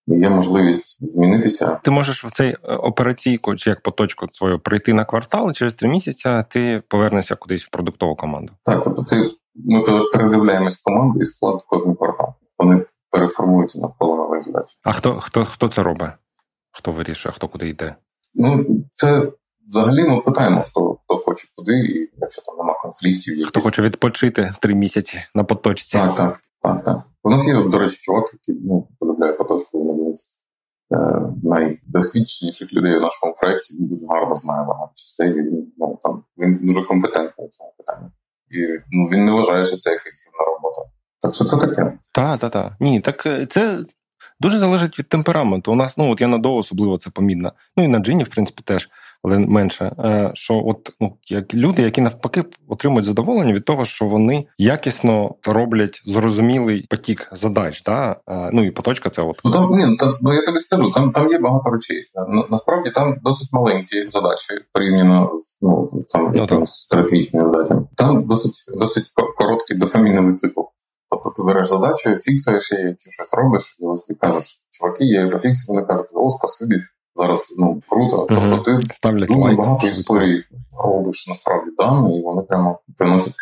є 0.08 0.30
можливість 0.30 1.12
змінитися. 1.12 1.80
Ти 1.84 1.92
можеш 1.92 2.24
в 2.24 2.32
цей 2.32 2.50
е, 2.50 2.76
операційку 2.76 3.56
чи 3.56 3.70
як 3.70 3.82
поточку 3.82 4.28
свою 4.32 4.60
прийти 4.60 4.94
на 4.94 5.06
квартал, 5.06 5.50
і 5.50 5.54
через 5.54 5.74
три 5.74 5.90
місяці 5.90 6.44
ти 6.50 6.84
повернешся 6.88 7.36
кудись 7.36 7.64
в 7.64 7.70
продуктову 7.70 8.16
команду. 8.16 8.54
Так, 8.64 8.84
тобто 8.84 9.04
це 9.04 9.32
ми 9.56 9.84
передивляємось 10.14 10.78
команду 10.78 11.20
і 11.22 11.26
склад 11.26 11.64
кожен 11.68 11.96
квартал. 11.96 12.34
Вони 12.58 12.86
переформуються 13.12 13.80
навколо 13.80 14.16
нових 14.16 14.44
задач. 14.44 14.80
А 14.84 14.92
хто 14.92 15.20
хто 15.20 15.46
хто 15.46 15.68
це 15.68 15.84
робить? 15.84 16.10
Хто 16.72 16.92
вирішує, 16.92 17.34
хто 17.34 17.48
куди 17.48 17.70
йде? 17.70 17.96
Ну 18.34 18.66
це 18.94 19.32
взагалі 19.68 20.10
ми 20.10 20.22
питаємо, 20.22 20.64
хто 20.68 20.98
хто 21.04 21.18
хоче 21.18 21.48
куди, 21.56 21.74
і 21.74 22.10
якщо 22.18 22.42
там 22.42 22.58
немає 22.58 22.78
конфліктів, 22.82 23.34
якісь. 23.34 23.50
хто 23.50 23.62
хоче 23.62 23.82
відпочити 23.82 24.54
три 24.60 24.76
місяці 24.76 25.24
на 25.36 25.44
поточці. 25.44 25.98
Так, 25.98 26.16
так, 26.16 26.40
так, 26.62 26.84
так. 26.84 27.02
У 27.24 27.30
нас 27.30 27.48
є, 27.48 27.54
до 27.54 27.80
речі, 27.80 27.98
чувак, 28.02 28.26
який 28.34 28.62
ну, 28.66 28.88
полюбляє 29.00 29.34
поточку, 29.34 29.82
він 29.82 29.90
один 29.90 30.16
з 30.16 30.38
е, 30.94 31.22
найдосвідченіших 31.44 32.74
людей 32.74 32.98
у 32.98 33.02
нашому 33.02 33.36
проєкті. 33.42 33.78
Він 33.80 33.88
дуже 33.88 34.08
гарно 34.08 34.36
знає 34.36 34.66
багато 34.68 34.92
частей. 34.96 35.34
Він 35.34 35.74
ну, 35.78 36.00
там 36.04 36.24
він 36.38 36.60
дуже 36.62 36.82
компетентний 36.84 37.48
в 37.48 37.58
цьому 37.58 37.74
питанні. 37.78 38.08
І 38.52 38.84
ну, 38.92 39.08
він 39.08 39.26
не 39.26 39.32
вважає, 39.32 39.66
що 39.66 39.78
це 39.78 39.90
якась 39.90 40.24
гівна 40.26 40.54
робота. 40.54 40.82
Так 41.22 41.36
що 41.36 41.46
це 41.46 41.58
таке? 41.58 41.98
Так, 42.14 42.40
так, 42.40 42.52
так. 42.52 42.74
Ні, 42.80 43.02
так 43.02 43.26
е, 43.26 43.48
це. 43.50 43.86
Дуже 44.40 44.58
залежить 44.58 45.00
від 45.00 45.10
темпераменту. 45.10 45.72
У 45.72 45.76
нас, 45.76 45.98
ну 45.98 46.12
от 46.12 46.22
я 46.22 46.28
на 46.28 46.38
до 46.38 46.56
особливо 46.56 46.98
це 46.98 47.10
помітно. 47.10 47.54
Ну 47.78 47.84
і 47.84 47.88
на 47.88 48.00
джині, 48.00 48.24
в 48.24 48.28
принципі, 48.28 48.62
теж 48.66 48.90
але 49.24 49.40
менше. 49.40 49.96
Е, 50.00 50.32
що 50.34 50.64
от 50.66 50.92
ну 51.00 51.18
як 51.28 51.54
люди, 51.54 51.82
які 51.82 52.02
навпаки 52.02 52.44
отримують 52.68 53.06
задоволення 53.06 53.54
від 53.54 53.66
того, 53.66 53.86
що 53.86 54.06
вони 54.06 54.48
якісно 54.58 55.36
роблять 55.46 56.02
зрозумілий 56.06 56.88
потік 56.90 57.30
задач, 57.32 57.84
да? 57.84 58.16
Е, 58.30 58.50
ну 58.54 58.66
і 58.66 58.72
поточка 58.72 59.10
це 59.10 59.22
от 59.22 59.40
ну 59.46 59.52
там 59.52 59.70
ні, 59.70 59.86
ну, 59.86 59.98
там, 59.98 60.16
ну 60.22 60.34
я 60.34 60.46
тобі 60.46 60.60
скажу, 60.60 60.92
там 60.92 61.12
там 61.12 61.30
є 61.30 61.40
багато 61.40 61.70
речей. 61.70 62.04
Насправді 62.50 62.90
там 62.90 63.16
досить 63.24 63.54
маленькі 63.54 64.10
задачі 64.10 64.54
порівняно 64.74 65.32
з 65.42 65.58
ну 65.62 66.04
саме 66.08 66.48
ну, 66.52 66.68
стратегічними 66.68 67.54
задачами. 67.54 67.88
Там 67.96 68.28
досить 68.28 68.66
досить 68.78 69.06
короткий 69.38 69.78
дофаміновий 69.78 70.36
цикл. 70.36 70.62
Тобто 71.10 71.30
ти 71.30 71.44
береш 71.44 71.70
задачу, 71.70 72.16
фіксуєш 72.16 72.72
її 72.72 72.96
чи 72.98 73.12
щось 73.12 73.34
робиш, 73.34 73.78
і 73.80 73.86
ось 73.86 74.04
ти 74.04 74.14
кажеш, 74.14 74.64
чуваки, 74.70 75.04
я 75.06 75.20
її 75.20 75.32
пофіксив, 75.32 75.76
вони 75.76 75.88
кажуть, 75.88 76.12
о, 76.14 76.30
спасибі, 76.30 76.76
зараз 77.18 77.56
ну 77.58 77.82
круто. 77.90 78.26
Тобто 78.30 78.58
ти 78.58 78.80
Ставлять 78.94 79.28
дуже 79.28 79.40
лайк. 79.40 79.58
багато 79.58 79.88
історій 79.88 80.44
робиш 80.86 81.28
насправді 81.28 81.72
дані, 81.78 82.20
і 82.20 82.24
вони 82.24 82.42
прямо 82.42 82.80
приносять 82.98 83.34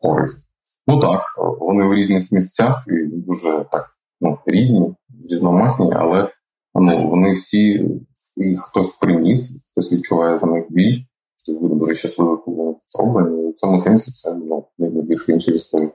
користь. 0.00 0.38
Ну 0.86 1.00
так, 1.00 1.22
вони 1.60 1.84
в 1.84 1.94
різних 1.94 2.32
місцях 2.32 2.84
і 2.88 3.16
дуже 3.16 3.66
так 3.72 3.90
ну, 4.20 4.38
різні, 4.46 4.94
різномасні, 5.30 5.92
але 5.96 6.30
ну, 6.74 7.08
вони 7.08 7.32
всі 7.32 7.88
їх 8.36 8.60
хтось 8.60 8.88
приніс, 8.88 9.68
хтось 9.70 9.92
відчуває 9.92 10.38
за 10.38 10.46
них 10.46 10.64
біль, 10.70 11.02
хтось 11.42 11.56
буде 11.56 11.74
дуже 11.74 11.94
щасливий, 11.94 12.36
коли 12.44 12.56
вони 12.56 12.74
зроблені. 12.88 13.48
І 13.48 13.52
в 13.52 13.54
цьому 13.54 13.80
сенсі 13.80 14.10
це 14.10 14.34
ну, 14.34 14.66
найбільш 14.78 15.28
іншій 15.28 15.50
історії. 15.50 15.90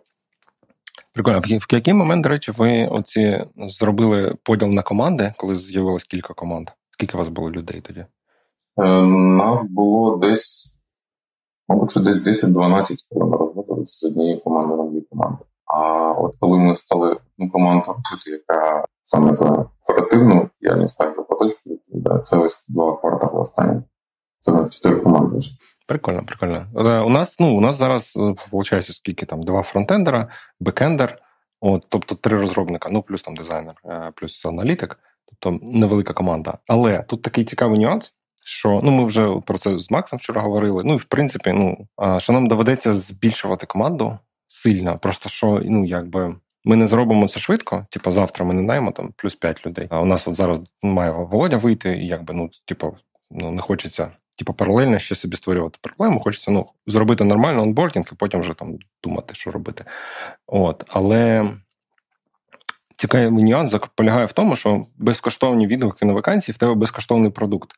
Прикольно. 1.13 1.39
В 1.39 1.74
який 1.74 1.94
момент, 1.94 2.24
до 2.24 2.30
речі, 2.30 2.51
ви 2.51 2.88
оці 2.88 3.46
зробили 3.58 4.36
поділ 4.44 4.68
на 4.68 4.82
команди, 4.82 5.34
коли 5.38 5.56
з'явилось 5.56 6.03
кілька 6.03 6.34
команд? 6.34 6.70
Скільки 6.93 7.17
у 7.17 7.19
вас 7.19 7.27
було 7.27 7.51
людей 7.51 7.81
тоді? 7.81 8.05
Е, 8.77 9.01
Нас 9.05 9.63
було 9.69 10.17
десь, 10.17 10.79
мабуть, 11.67 11.91
що 11.91 12.00
десь 12.00 12.43
10-12, 12.43 12.95
коли 13.09 13.25
ми 13.25 13.38
розводилися 13.38 14.00
з 14.00 14.03
однієї 14.03 14.38
команди 14.38 14.75
на 14.75 14.83
дві 14.83 15.01
команди. 15.01 15.43
А 15.65 16.12
от 16.12 16.35
коли 16.39 16.57
ми 16.57 16.75
стали 16.75 17.17
ну, 17.38 17.50
команду 17.50 17.85
робити, 17.88 18.31
яка 18.31 18.85
саме 19.03 19.35
за 19.35 19.65
оперативну 19.88 20.50
діяльність, 20.62 20.97
так 20.97 21.15
за 21.15 21.23
поточку 21.23 21.69
відповідає, 21.69 22.19
це 22.19 22.38
ось 22.38 22.67
два 22.69 22.97
квартали 22.97 23.41
останні. 23.41 23.81
Це 24.39 24.51
на 24.51 24.69
чотири 24.69 24.95
команди 24.95 25.38
вже. 25.38 25.51
Прикольно, 25.88 26.23
прикольно. 26.25 26.67
Е, 26.75 27.00
у 27.00 27.09
нас 27.09 27.35
ну, 27.39 27.57
у 27.57 27.62
нас 27.62 27.75
зараз 27.75 28.13
виходить, 28.51 28.89
е, 28.89 28.93
скільки 28.93 29.25
там 29.25 29.43
два 29.43 29.62
фронтендера, 29.62 30.29
бекендер, 30.59 31.19
от, 31.62 31.85
тобто 31.89 32.15
три 32.15 32.39
розробника, 32.39 32.89
ну 32.91 33.01
плюс 33.01 33.21
там 33.21 33.35
дизайнер, 33.35 33.75
плюс 34.15 34.45
аналітик 34.45 35.00
тобто 35.43 35.65
невелика 35.65 36.13
команда. 36.13 36.57
Але 36.67 37.03
тут 37.03 37.21
такий 37.21 37.45
цікавий 37.45 37.79
нюанс. 37.79 38.13
Що 38.45 38.81
ну 38.83 38.91
ми 38.91 39.05
вже 39.05 39.29
про 39.45 39.57
це 39.57 39.77
з 39.77 39.91
Максом 39.91 40.19
вчора 40.19 40.41
говорили. 40.41 40.83
Ну 40.85 40.93
і 40.93 40.97
в 40.97 41.03
принципі, 41.03 41.51
ну 41.51 41.88
що 42.19 42.33
нам 42.33 42.47
доведеться 42.47 42.93
збільшувати 42.93 43.65
команду 43.65 44.17
сильно. 44.47 45.00
Просто 45.00 45.29
що 45.29 45.62
ну 45.63 45.85
якби 45.85 46.35
ми 46.65 46.75
не 46.75 46.88
зробимо 46.88 47.27
це 47.27 47.39
швидко. 47.39 47.85
Типу, 47.89 48.12
завтра 48.12 48.45
ми 48.45 48.53
не 48.53 48.67
даємо 48.67 48.91
там 48.91 49.13
плюс 49.15 49.35
5 49.35 49.65
людей. 49.65 49.88
А 49.89 50.01
у 50.01 50.05
нас 50.05 50.27
от 50.27 50.35
зараз 50.35 50.62
має 50.81 51.12
Володя 51.12 51.57
вийти, 51.57 51.97
і 51.97 52.07
якби 52.07 52.33
ну, 52.33 52.50
типу, 52.65 52.97
ну 53.31 53.51
не 53.51 53.62
хочеться, 53.62 54.12
типу, 54.38 54.53
паралельно 54.53 55.00
ще 55.00 55.15
собі 55.15 55.38
створювати 55.38 55.79
проблему. 55.81 56.19
Хочеться 56.19 56.51
ну 56.51 56.65
зробити 56.88 57.23
нормально 57.23 57.62
онбордінг 57.62 58.05
і 58.12 58.15
потім 58.15 58.39
вже 58.39 58.53
там 58.53 58.77
думати, 59.03 59.35
що 59.35 59.51
робити. 59.51 59.85
От, 60.47 60.83
але 60.88 61.51
цікавий 63.03 63.43
нюанс 63.43 63.75
полягає 63.95 64.25
в 64.25 64.31
тому, 64.31 64.55
що 64.55 64.86
безкоштовні 64.98 65.67
відгуки 65.67 66.05
на 66.05 66.13
вакансії 66.13 66.53
в 66.53 66.57
тебе 66.57 66.74
безкоштовний 66.74 67.31
продукт. 67.31 67.72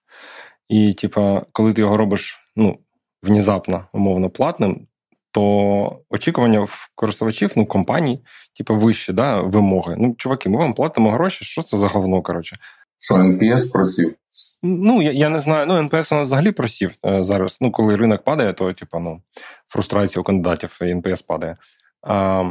І, 0.70 0.94
типа, 0.94 1.42
коли 1.52 1.74
ти 1.74 1.82
його 1.82 1.98
робиш 1.98 2.50
ну, 2.56 2.78
внезапно, 3.24 3.86
умовно 3.94 4.30
платним, 4.30 4.88
то 5.32 6.00
очікування 6.10 6.60
в 6.60 6.90
користувачів, 6.96 7.52
ну, 7.56 7.66
компаній, 7.66 8.20
типу, 8.58 8.76
вищі 8.76 9.14
да, 9.14 9.42
вимоги. 9.42 9.96
Ну, 10.00 10.16
чуваки, 10.18 10.50
ми 10.50 10.58
вам 10.58 10.74
платимо 10.74 11.12
гроші, 11.12 11.46
що 11.46 11.62
це 11.62 11.78
за 11.78 11.88
говно, 11.88 12.22
коротше. 12.22 12.58
Що 13.00 13.16
НПС 13.16 13.64
просів? 13.64 14.16
Ну, 14.64 15.02
я 15.02 15.12
я 15.12 15.30
не 15.30 15.40
знаю. 15.40 15.66
Ну, 15.66 15.78
НПС 15.78 16.12
у 16.12 16.16
нас 16.16 16.28
взагалі 16.28 16.52
просів 16.52 16.92
е, 17.06 17.24
зараз. 17.24 17.58
Ну, 17.62 17.72
коли 17.72 17.96
ринок 17.96 18.24
падає, 18.24 18.54
то 18.54 18.74
типу, 18.74 19.00
ну, 19.00 19.22
фрустрація 19.68 20.22
у 20.22 20.24
кандидатів 20.24 20.80
і 20.82 20.86
НПС 20.86 21.22
падає. 21.22 21.58
А, 22.02 22.44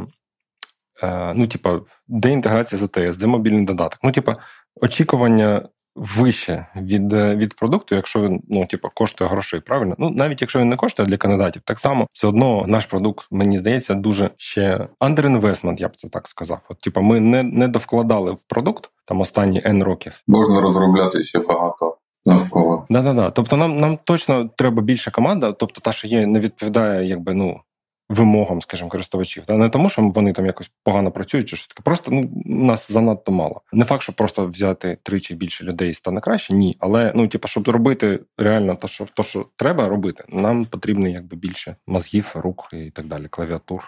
ну, 1.35 1.47
типа, 1.47 1.79
де 2.07 2.31
інтеграція 2.31 2.79
з 2.79 2.83
АТС, 2.83 3.17
де 3.17 3.27
мобільний 3.27 3.65
додаток. 3.65 3.99
Ну, 4.03 4.11
типа, 4.11 4.37
очікування 4.81 5.69
вище 5.95 6.65
від 6.75 7.13
е, 7.13 7.35
від 7.35 7.55
продукту, 7.55 7.95
якщо 7.95 8.21
він 8.21 8.41
ну, 8.49 8.65
типа, 8.65 8.89
коштує 8.93 9.29
грошей, 9.29 9.59
правильно? 9.59 9.95
Ну, 9.97 10.09
навіть 10.09 10.41
якщо 10.41 10.59
він 10.59 10.69
не 10.69 10.75
коштує 10.75 11.09
для 11.09 11.17
кандидатів, 11.17 11.61
так 11.65 11.79
само 11.79 12.07
все 12.11 12.27
одно 12.27 12.65
наш 12.67 12.85
продукт, 12.85 13.27
мені 13.31 13.57
здається, 13.57 13.93
дуже 13.93 14.29
ще 14.37 14.87
underinvestment, 14.99 15.81
я 15.81 15.87
б 15.87 15.95
це 15.95 16.09
так 16.09 16.27
сказав. 16.27 16.59
От, 16.69 16.79
типа, 16.79 17.01
ми 17.01 17.19
не 17.19 17.43
не 17.43 17.67
довкладали 17.67 18.31
в 18.31 18.43
продукт 18.47 18.89
там 19.05 19.21
останні 19.21 19.61
N 19.61 19.83
років. 19.83 20.21
Можна 20.27 20.61
розробляти 20.61 21.23
ще 21.23 21.39
багато. 21.39 21.97
Навколо 22.25 22.85
да, 22.89 23.01
да, 23.01 23.13
да. 23.13 23.31
Тобто 23.31 23.57
нам 23.57 23.77
нам 23.77 23.97
точно 24.03 24.49
треба 24.55 24.81
більша 24.81 25.11
команда, 25.11 25.51
тобто 25.51 25.81
та, 25.81 25.91
що 25.91 26.07
є, 26.07 26.27
не 26.27 26.39
відповідає, 26.39 27.07
якби 27.07 27.33
ну 27.33 27.59
вимогам, 28.09 28.61
скажімо, 28.61 28.89
користувачів. 28.89 29.45
Та 29.45 29.57
не 29.57 29.69
тому, 29.69 29.89
що 29.89 30.01
вони 30.01 30.33
там 30.33 30.45
якось 30.45 30.71
погано 30.83 31.11
працюють, 31.11 31.49
чи 31.49 31.55
щось 31.55 31.67
таке. 31.67 31.81
Просто 31.83 32.11
ну 32.11 32.29
нас 32.45 32.91
занадто 32.91 33.31
мало. 33.31 33.61
Не 33.73 33.85
факт, 33.85 34.03
що 34.03 34.13
просто 34.13 34.45
взяти 34.45 34.97
тричі 35.03 35.35
більше 35.35 35.63
людей 35.63 35.93
стане 35.93 36.21
краще, 36.21 36.53
ні. 36.53 36.77
Але 36.79 37.11
ну, 37.15 37.27
типу, 37.27 37.47
щоб 37.47 37.65
зробити 37.65 38.19
реально 38.37 38.75
те, 38.75 38.87
що 38.87 39.07
то, 39.13 39.23
що 39.23 39.45
треба 39.55 39.87
робити, 39.87 40.23
нам 40.29 40.65
потрібно 40.65 41.07
якби 41.07 41.37
більше 41.37 41.75
мозгів, 41.87 42.31
рук 42.35 42.69
і 42.73 42.91
так 42.91 43.05
далі, 43.05 43.27
клавіатур, 43.27 43.83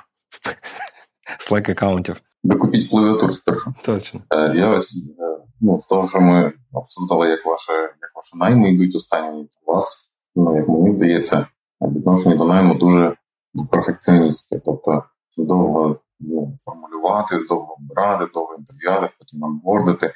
слайк 1.39 1.69
аккаунтів. 1.69 2.21
Докупіть 2.43 2.89
клавіатур 2.89 3.33
спершу. 3.33 3.73
Точно. 3.85 4.21
Е, 4.29 4.53
я 4.55 4.67
ось 4.67 5.07
е, 5.19 5.43
ну, 5.61 5.81
з 5.81 5.85
того, 5.85 6.07
що 6.07 6.21
ми 6.21 6.53
обсуждали, 6.73 7.29
як 7.29 7.45
ваше 7.45 7.73
як 7.73 8.11
ваші 8.15 8.37
найми 8.37 8.71
йдуть 8.71 8.95
останні 8.95 9.49
у 9.65 9.71
вас, 9.71 10.11
ну 10.35 10.55
як 10.55 10.67
мені 10.67 10.89
здається, 10.89 11.47
відношення 11.81 12.35
до 12.35 12.45
найму 12.45 12.75
дуже 12.75 13.15
перфекціоністське, 13.65 14.59
тобто 14.65 15.03
довго 15.37 15.99
ну, 16.19 16.57
формулювати, 16.61 17.39
довго 17.49 17.77
брати, 17.79 18.27
довго 18.33 18.55
інтерв'ювати, 18.55 19.13
потім 19.19 19.45
анбордити. 19.45 20.13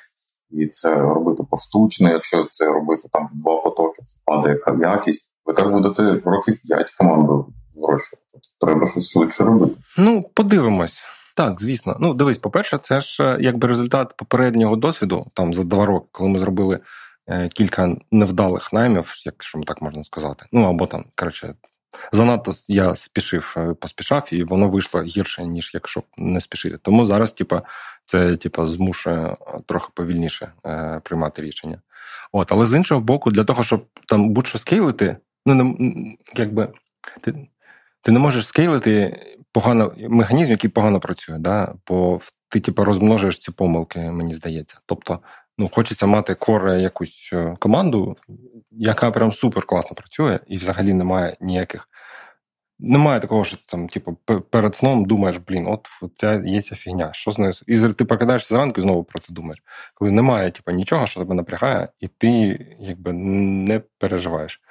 і 0.50 0.68
це 0.68 0.96
робити 0.96 1.44
поштучно, 1.50 2.10
якщо 2.10 2.48
це 2.52 2.66
робити 2.66 3.10
там 3.12 3.30
два 3.34 3.62
потоки, 3.62 4.02
падає 4.26 4.60
якість, 4.82 5.32
ви 5.46 5.54
так 5.54 5.72
будете 5.72 6.22
років 6.26 6.62
п'ять 6.62 6.92
команду 6.92 7.54
вирощувати. 7.76 8.28
Треба 8.60 8.88
щось 8.88 9.10
швидше 9.10 9.44
робити. 9.44 9.76
Ну, 9.98 10.24
подивимось. 10.34 11.02
Так, 11.36 11.62
звісно. 11.62 11.98
Ну, 12.00 12.14
дивись, 12.14 12.38
по-перше, 12.38 12.78
це 12.78 13.00
ж 13.00 13.24
е, 13.24 13.38
якби 13.40 13.68
результат 13.68 14.14
попереднього 14.18 14.76
досвіду, 14.76 15.26
там 15.34 15.54
за 15.54 15.64
два 15.64 15.86
роки, 15.86 16.08
коли 16.12 16.30
ми 16.30 16.40
зробили 16.40 16.80
е, 17.28 17.50
кілька 17.50 17.96
невдалих 18.12 18.74
наймів, 18.74 19.14
якщо 19.26 19.62
так 19.62 19.82
можна 19.82 20.04
сказати. 20.04 20.46
Ну 20.52 20.64
або 20.70 20.86
там, 20.88 21.06
коротше, 21.16 21.56
занадто 22.12 22.54
я 22.68 22.96
спішив, 22.96 23.56
е, 23.58 23.74
поспішав, 23.74 24.28
і 24.32 24.44
воно 24.44 24.70
вийшло 24.70 25.02
гірше, 25.02 25.46
ніж 25.46 25.72
якщо 25.74 26.04
не 26.18 26.42
спішити. 26.42 26.78
Тому 26.78 27.06
зараз, 27.06 27.32
типа, 27.32 27.62
це 28.06 28.38
типа 28.38 28.66
змушує 28.66 29.38
трохи 29.66 29.90
повільніше 29.94 30.52
е, 30.66 31.02
приймати 31.04 31.42
рішення. 31.42 31.82
От, 32.32 32.52
але 32.52 32.66
з 32.66 32.74
іншого 32.74 33.02
боку, 33.02 33.32
для 33.32 33.44
того, 33.44 33.64
щоб 33.64 33.86
там 34.08 34.30
будь-що 34.30 34.58
скейлити, 34.58 35.18
ну 35.46 35.56
не 35.56 36.16
якби 36.36 36.74
ти 37.22 37.48
ти 38.02 38.12
не 38.12 38.20
можеш 38.20 38.48
скейлити 38.48 39.20
погано 39.52 39.94
механізм, 39.98 40.52
який 40.52 40.70
погано 40.70 41.00
працює, 41.00 41.38
да? 41.38 41.74
бо 41.88 42.22
ти 42.50 42.60
типу, 42.60 42.84
розмножуєш 42.84 43.38
ці 43.38 43.52
помилки, 43.52 44.00
мені 44.00 44.34
здається. 44.34 44.80
Тобто, 44.86 45.20
ну, 45.62 45.70
хочеться 45.74 46.06
мати 46.06 46.36
коре 46.36 46.82
якусь 46.82 47.30
е, 47.34 47.56
команду, 47.60 48.18
яка 48.72 49.12
прям 49.12 49.32
супер 49.32 49.65
класно 49.65 49.96
працює, 49.96 50.39
і 50.48 50.58
взагалі 50.58 50.94
немає 50.94 51.38
ніяких. 51.41 51.88
Немає 52.80 53.20
такого, 53.20 53.44
що 53.44 53.58
там, 53.65 53.88
типу, 53.88 54.18
перед 54.50 54.75
сном 54.75 55.06
думаєш, 55.06 55.38
блін, 55.38 55.68
от 55.68 55.88
от 56.01 56.24
є 56.46 56.62
ця 56.62 56.75
фігня. 56.75 57.13
Що 57.13 57.32
з 57.32 57.39
нею? 57.39 57.53
І 57.68 57.80
ти 57.80 58.06
прокидаєшся 58.06 58.56
зранку 58.56 58.80
і 58.80 58.82
знову 58.82 59.03
про 59.03 59.20
це 59.20 59.34
думаєш. 59.34 59.63
Коли 59.96 60.12
немає 60.12 60.51
типу, 60.51 60.72
нічого, 60.72 61.08
що 61.08 61.20
тебе 61.20 61.36
напрягає, 61.36 61.88
і 62.00 62.08
ти 62.08 62.30
якби 62.80 63.13
не 63.13 63.82
переживаєш. 63.98 64.62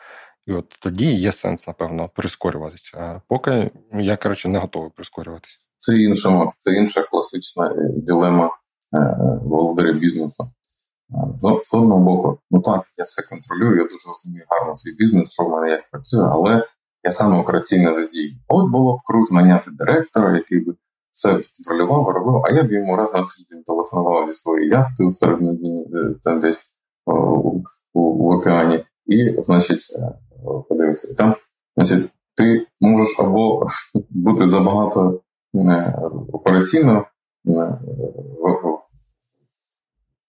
І 0.47 0.53
от 0.53 0.77
тоді 0.81 1.15
є 1.15 1.33
сенс, 1.33 1.67
напевно, 1.67 2.09
прискорюватися. 2.09 2.99
А 2.99 3.21
поки 3.29 3.71
я, 3.93 4.17
коротше, 4.17 4.49
не 4.49 4.59
готовий 4.59 4.91
прискорюватися. 4.97 5.59
Це 5.79 5.99
інша 5.99 6.49
це 6.57 6.73
інша 6.73 7.03
класична 7.03 7.67
е, 7.67 7.75
дилема 7.97 8.47
е, 8.95 9.17
володаря 9.43 9.93
бізнесу. 9.93 10.51
З, 11.37 11.75
одного 11.75 12.01
боку, 12.01 12.39
ну 12.51 12.61
так, 12.61 12.85
я 12.97 13.05
все 13.05 13.23
контролюю, 13.23 13.77
я 13.77 13.85
дуже 13.85 14.09
розумію 14.09 14.45
гарно 14.49 14.75
свій 14.75 14.93
бізнес, 14.93 15.33
що 15.33 15.43
в 15.45 15.51
мене 15.51 15.71
як 15.71 15.91
працює, 15.91 16.29
але 16.31 16.67
я 17.03 17.11
саме 17.11 17.41
операційно 17.41 17.95
задію. 17.95 18.37
От 18.49 18.71
було 18.71 18.97
б 18.97 19.01
круто 19.05 19.35
наняти 19.35 19.71
директора, 19.71 20.37
який 20.37 20.61
би 20.61 20.75
все 21.13 21.41
контролював, 21.57 22.09
робив, 22.09 22.43
а 22.45 22.53
я 22.53 22.63
б 22.63 22.73
йому 22.73 22.97
раз 22.97 23.15
на 23.15 23.21
тиждень 23.21 23.63
телефонував 23.67 24.29
зі 24.29 24.35
своєї 24.35 24.71
яхти 24.71 25.05
у 25.05 25.11
середині 25.11 25.87
е, 25.95 26.15
там 26.25 26.41
десь 26.41 26.65
у, 27.07 27.13
у, 27.93 28.29
в 28.29 28.31
океані, 28.31 28.85
і, 29.07 29.43
значить, 29.43 29.97
подивився. 30.69 31.15
Там, 31.15 31.35
значить, 31.77 32.11
ти 32.37 32.67
можеш 32.81 33.17
або 33.19 33.67
бути 34.11 34.49
забагато 34.49 35.21
е, 35.55 35.95
операційно 36.33 37.05
е, 37.49 37.79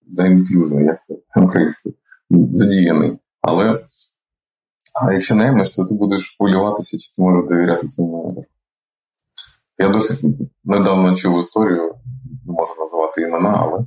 заінклюжений, 0.08 0.84
як 0.84 1.04
це 1.04 1.16
українською, 1.36 1.94
задіяний. 2.30 3.18
Але 3.40 3.84
а 4.94 5.12
якщо 5.12 5.34
наймеш, 5.34 5.70
то 5.70 5.84
ти 5.84 5.94
будеш 5.94 6.36
хвилюватися, 6.38 6.98
чи 6.98 7.12
ти 7.12 7.22
можеш 7.22 7.48
довіряти 7.48 7.88
цьому 7.88 8.16
менеджеру. 8.16 8.46
Я 9.78 9.88
досить 9.88 10.20
недавно 10.64 11.16
чув 11.16 11.40
історію, 11.40 11.94
не 12.46 12.52
можу 12.52 12.74
називати 12.78 13.22
імена, 13.22 13.58
але 13.58 13.84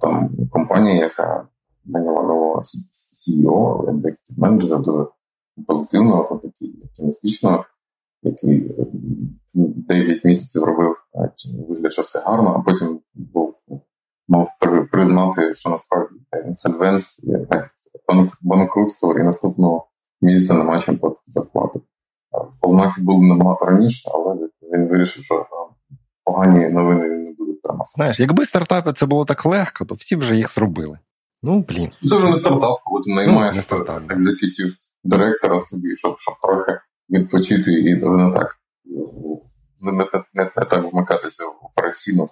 там 0.00 0.30
компанія, 0.50 0.94
яка 0.94 1.48
наняла 1.84 2.22
нового 2.22 2.62
CEO, 2.62 3.84
executive 3.84 4.38
менеджера, 4.38 4.78
дуже 4.78 5.06
позитивного, 5.66 6.24
то 6.28 6.48
такий 6.48 6.82
оптимістичного, 6.84 7.64
який 8.22 8.76
9 9.54 10.24
місяців 10.24 10.64
робив 10.64 10.96
вигляд, 11.68 11.92
що 11.92 12.02
все 12.02 12.20
гарно, 12.20 12.56
а 12.58 12.70
потім 12.70 13.00
був 13.14 13.53
мав 14.28 14.48
признати, 14.92 15.54
що 15.54 15.70
насправді 15.70 16.14
інсольвенс, 16.46 17.24
банкрутство 18.40 19.18
і 19.18 19.22
наступного 19.22 19.88
місяця 20.22 20.54
нема 20.54 20.80
чим 20.80 20.98
платити 20.98 21.22
зарплату. 21.26 21.82
Ознаки 22.60 23.02
були 23.02 23.26
набагато 23.26 23.64
раніше, 23.64 24.10
але 24.14 24.36
він 24.72 24.88
вирішив, 24.88 25.24
що 25.24 25.46
погані 26.24 26.68
новини 26.68 27.08
він 27.08 27.24
не 27.24 27.32
буде 27.32 27.52
тримати. 27.62 27.90
Знаєш, 27.94 28.20
якби 28.20 28.44
стартапи 28.44 28.92
це 28.92 29.06
було 29.06 29.24
так 29.24 29.46
легко, 29.46 29.84
то 29.84 29.94
всі 29.94 30.16
вже 30.16 30.36
їх 30.36 30.54
зробили. 30.54 30.98
Ну, 31.42 31.64
блін. 31.68 31.90
Це 31.90 32.16
вже 32.16 32.30
не 32.30 32.36
стартап, 32.36 32.78
коли 32.84 33.00
ти 33.02 33.14
наймаєш 33.14 33.70
ну, 33.70 33.86
екзекутив 34.10 34.74
директора 35.04 35.58
собі, 35.58 35.96
щоб 35.96 36.18
щоб 36.18 36.34
трохи 36.42 36.80
відпочити 37.10 37.72
і 37.72 37.94
не 37.94 38.32
так 38.32 38.56
не, 39.80 39.92
не, 39.92 40.08
не, 40.34 40.50
не 40.56 40.64
так 40.64 40.92
вмикатися 40.92 41.44
в 41.44 41.54
операційно 41.62 42.26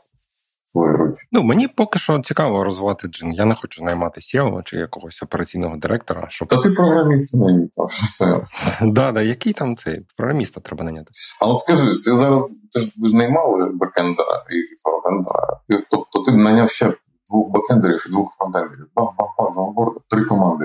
свої 0.72 0.94
ручі. 0.94 1.22
Ну 1.32 1.42
мені 1.42 1.68
поки 1.68 1.98
що 1.98 2.20
цікаво 2.20 2.64
розвивати 2.64 3.08
джин. 3.08 3.32
Я 3.32 3.44
не 3.44 3.54
хочу 3.54 3.84
наймати 3.84 4.20
SEO 4.20 4.62
чи 4.62 4.76
якогось 4.76 5.22
операційного 5.22 5.76
директора. 5.76 6.26
Щоб... 6.28 6.48
Та 6.48 6.56
ти 6.56 6.70
програміст 6.70 7.34
найняв, 7.34 7.68
що 7.90 8.06
все. 8.06 8.46
Да, 8.82 9.12
да, 9.12 9.22
який 9.22 9.52
там 9.52 9.76
цей 9.76 10.06
програміста 10.16 10.60
треба 10.60 10.84
наняти. 10.84 11.10
А 11.40 11.46
от 11.46 11.58
скажи, 11.60 11.86
ти 12.04 12.16
зараз 12.16 12.58
ти 12.72 13.08
ж 13.08 13.16
наймали 13.16 13.70
бекендера 13.74 14.44
і 14.50 14.58
фронтендера. 14.82 15.60
Тобто 15.90 16.22
ти 16.22 16.30
б 16.32 16.34
наняв 16.34 16.70
ще 16.70 16.94
двох 17.30 17.50
бекендерів 17.50 18.06
і 18.08 18.10
двох 18.10 18.36
фронтендерів. 18.38 18.86
Бах-бах-бах, 18.96 19.54
заонбордив, 19.54 20.02
три 20.08 20.24
команди. 20.24 20.64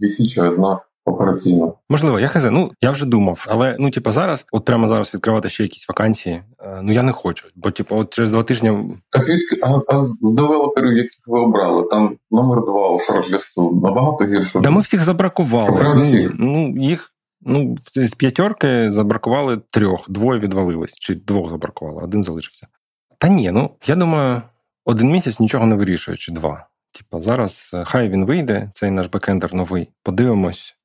Дві 0.00 0.10
фічі, 0.10 0.40
одна 0.40 0.80
операційно. 1.10 1.74
Можливо, 1.88 2.20
я 2.20 2.28
хз, 2.28 2.44
ну 2.44 2.72
я 2.80 2.90
вже 2.90 3.06
думав, 3.06 3.46
але 3.48 3.76
ну, 3.78 3.90
типу, 3.90 4.12
зараз, 4.12 4.46
от 4.52 4.64
прямо 4.64 4.88
зараз 4.88 5.14
відкривати 5.14 5.48
ще 5.48 5.62
якісь 5.62 5.88
вакансії. 5.88 6.42
Е, 6.60 6.80
ну 6.82 6.92
я 6.92 7.02
не 7.02 7.12
хочу, 7.12 7.48
бо 7.56 7.70
типу, 7.70 7.96
от 7.96 8.14
через 8.14 8.30
два 8.30 8.42
тижні. 8.42 8.78
Так 9.10 9.28
від 9.28 9.40
а, 9.62 9.94
а 9.94 9.98
з 9.98 10.34
девелоперів, 10.34 10.92
яких 10.92 11.20
ви 11.26 11.40
обрали, 11.40 11.88
там 11.90 12.16
номер 12.30 12.64
два 12.64 12.90
у 12.90 12.98
шорт-лісту 12.98 13.80
набагато 13.82 14.24
гірше. 14.24 14.60
Да 14.60 14.70
ми 14.70 14.80
всіх 14.80 15.04
забракували. 15.04 15.82
Ну, 15.82 16.30
ну 16.38 16.82
їх. 16.82 17.06
Ну, 17.42 17.76
з 17.94 18.14
п'ятерки 18.14 18.90
забракували 18.90 19.60
трьох, 19.70 20.10
двоє 20.10 20.40
відвалились, 20.40 20.94
чи 20.94 21.14
двох 21.14 21.50
забракували, 21.50 22.02
один 22.02 22.24
залишився. 22.24 22.66
Та 23.18 23.28
ні, 23.28 23.50
ну 23.50 23.70
я 23.86 23.94
думаю, 23.94 24.42
один 24.84 25.10
місяць 25.10 25.40
нічого 25.40 25.66
не 25.66 25.76
вирішує, 25.76 26.16
чи 26.16 26.32
два. 26.32 26.66
Типа 26.92 27.20
зараз 27.20 27.70
е, 27.74 27.84
хай 27.84 28.08
він 28.08 28.24
вийде, 28.24 28.70
цей 28.74 28.90
наш 28.90 29.06
бекендер 29.06 29.54
новий. 29.54 29.90
Подивимось, 30.02 30.76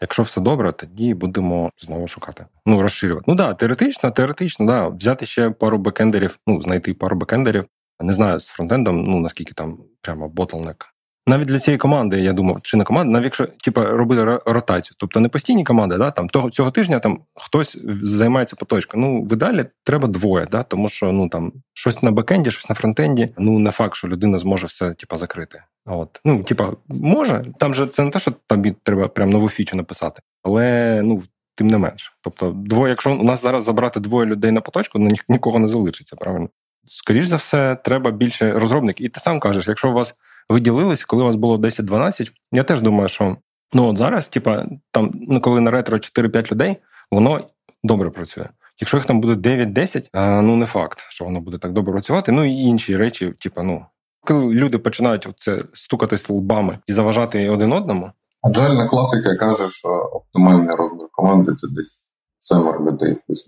Якщо 0.00 0.22
все 0.22 0.40
добре, 0.40 0.72
тоді 0.72 1.14
будемо 1.14 1.70
знову 1.78 2.08
шукати. 2.08 2.46
Ну, 2.66 2.82
розширювати. 2.82 3.24
Ну 3.28 3.34
да, 3.34 3.54
теоретично, 3.54 4.10
теоретично, 4.10 4.66
да, 4.66 4.88
взяти 4.88 5.26
ще 5.26 5.50
пару 5.50 5.78
бекендерів, 5.78 6.38
ну, 6.46 6.62
знайти 6.62 6.94
пару 6.94 7.16
бекендерів. 7.16 7.64
Не 8.00 8.12
знаю 8.12 8.38
з 8.38 8.46
фронтендом, 8.46 9.04
ну 9.04 9.20
наскільки 9.20 9.54
там 9.54 9.78
прямо 10.02 10.28
ботлнек. 10.28 10.86
Навіть 11.26 11.48
для 11.48 11.58
цієї 11.58 11.78
команди 11.78 12.20
я 12.20 12.32
думав, 12.32 12.58
чи 12.62 12.76
не 12.76 12.84
команда, 12.84 13.12
навіть 13.12 13.24
якщо 13.24 13.46
типу, 13.46 13.82
робити 13.82 14.38
ротацію, 14.46 14.96
тобто 14.98 15.20
не 15.20 15.28
постійні 15.28 15.64
команди, 15.64 15.96
да, 15.98 16.10
там 16.10 16.28
того 16.28 16.50
цього 16.50 16.70
тижня 16.70 16.98
там 16.98 17.20
хтось 17.34 17.76
займається 18.02 18.56
поточкою. 18.56 19.02
Ну 19.02 19.22
в 19.22 19.32
ідеалі 19.32 19.66
треба 19.84 20.08
двоє, 20.08 20.46
да, 20.50 20.62
тому 20.62 20.88
що 20.88 21.12
ну 21.12 21.28
там 21.28 21.52
щось 21.74 22.02
на 22.02 22.10
бекенді, 22.10 22.50
щось 22.50 22.68
на 22.68 22.74
фронтенді. 22.74 23.34
Ну 23.38 23.58
не 23.58 23.70
факт, 23.70 23.94
що 23.94 24.08
людина 24.08 24.38
зможе 24.38 24.66
все 24.66 24.94
типу, 24.94 25.16
закрити. 25.16 25.62
От 25.90 26.20
ну, 26.24 26.42
типа, 26.42 26.72
може, 26.88 27.44
там 27.58 27.74
же 27.74 27.86
це 27.86 28.04
не 28.04 28.10
те, 28.10 28.18
що 28.18 28.32
тобі 28.46 28.74
треба 28.82 29.08
прям 29.08 29.30
нову 29.30 29.48
фічу 29.48 29.76
написати, 29.76 30.22
але 30.42 31.02
ну. 31.02 31.22
Тим 31.54 31.68
не 31.68 31.78
менш, 31.78 32.16
тобто, 32.20 32.50
двоє, 32.50 32.90
якщо 32.90 33.12
у 33.12 33.22
нас 33.22 33.42
зараз 33.42 33.64
забрати 33.64 34.00
двоє 34.00 34.26
людей 34.26 34.50
на 34.50 34.60
поточку, 34.60 34.98
ну 34.98 35.14
нікого 35.28 35.58
не 35.58 35.68
залишиться, 35.68 36.16
правильно? 36.16 36.48
Скоріше 36.86 37.26
за 37.26 37.36
все, 37.36 37.76
треба 37.84 38.10
більше 38.10 38.52
розробників. 38.52 39.06
І 39.06 39.08
ти 39.08 39.20
сам 39.20 39.40
кажеш, 39.40 39.68
якщо 39.68 39.90
у 39.90 39.92
вас 39.92 40.14
ви 40.48 40.60
ділилися, 40.60 41.04
коли 41.08 41.22
у 41.22 41.26
вас 41.26 41.36
було 41.36 41.56
10-12. 41.56 42.30
Я 42.52 42.62
теж 42.62 42.80
думаю, 42.80 43.08
що 43.08 43.36
ну 43.72 43.86
от 43.86 43.96
зараз, 43.96 44.28
типа, 44.28 44.66
там, 44.90 45.10
ну 45.28 45.40
коли 45.40 45.60
на 45.60 45.70
ретро 45.70 45.98
4-5 45.98 46.52
людей, 46.52 46.76
воно 47.10 47.40
добре 47.82 48.10
працює. 48.10 48.46
Якщо 48.80 48.96
їх 48.96 49.06
там 49.06 49.20
буде 49.20 49.50
9-10, 49.50 50.42
ну 50.42 50.56
не 50.56 50.66
факт, 50.66 51.04
що 51.08 51.24
воно 51.24 51.40
буде 51.40 51.58
так 51.58 51.72
добре 51.72 51.92
працювати. 51.92 52.32
Ну 52.32 52.44
і 52.44 52.52
інші 52.52 52.96
речі, 52.96 53.32
типа, 53.38 53.62
ну 53.62 53.86
коли 54.20 54.54
люди 54.54 54.78
починають 54.78 55.28
це 55.36 55.62
стукатись 55.72 56.30
лбами 56.30 56.78
і 56.86 56.92
заважати 56.92 57.50
один 57.50 57.72
одному. 57.72 58.10
Аджальна 58.42 58.88
класика 58.88 59.36
каже, 59.36 59.68
що 59.68 59.88
оптимальний 59.88 60.76
розмір 60.76 61.08
команди 61.12 61.54
це 61.54 61.68
десь 61.70 62.06
семеро 62.40 62.86
людей 62.86 63.16
плюс. 63.26 63.46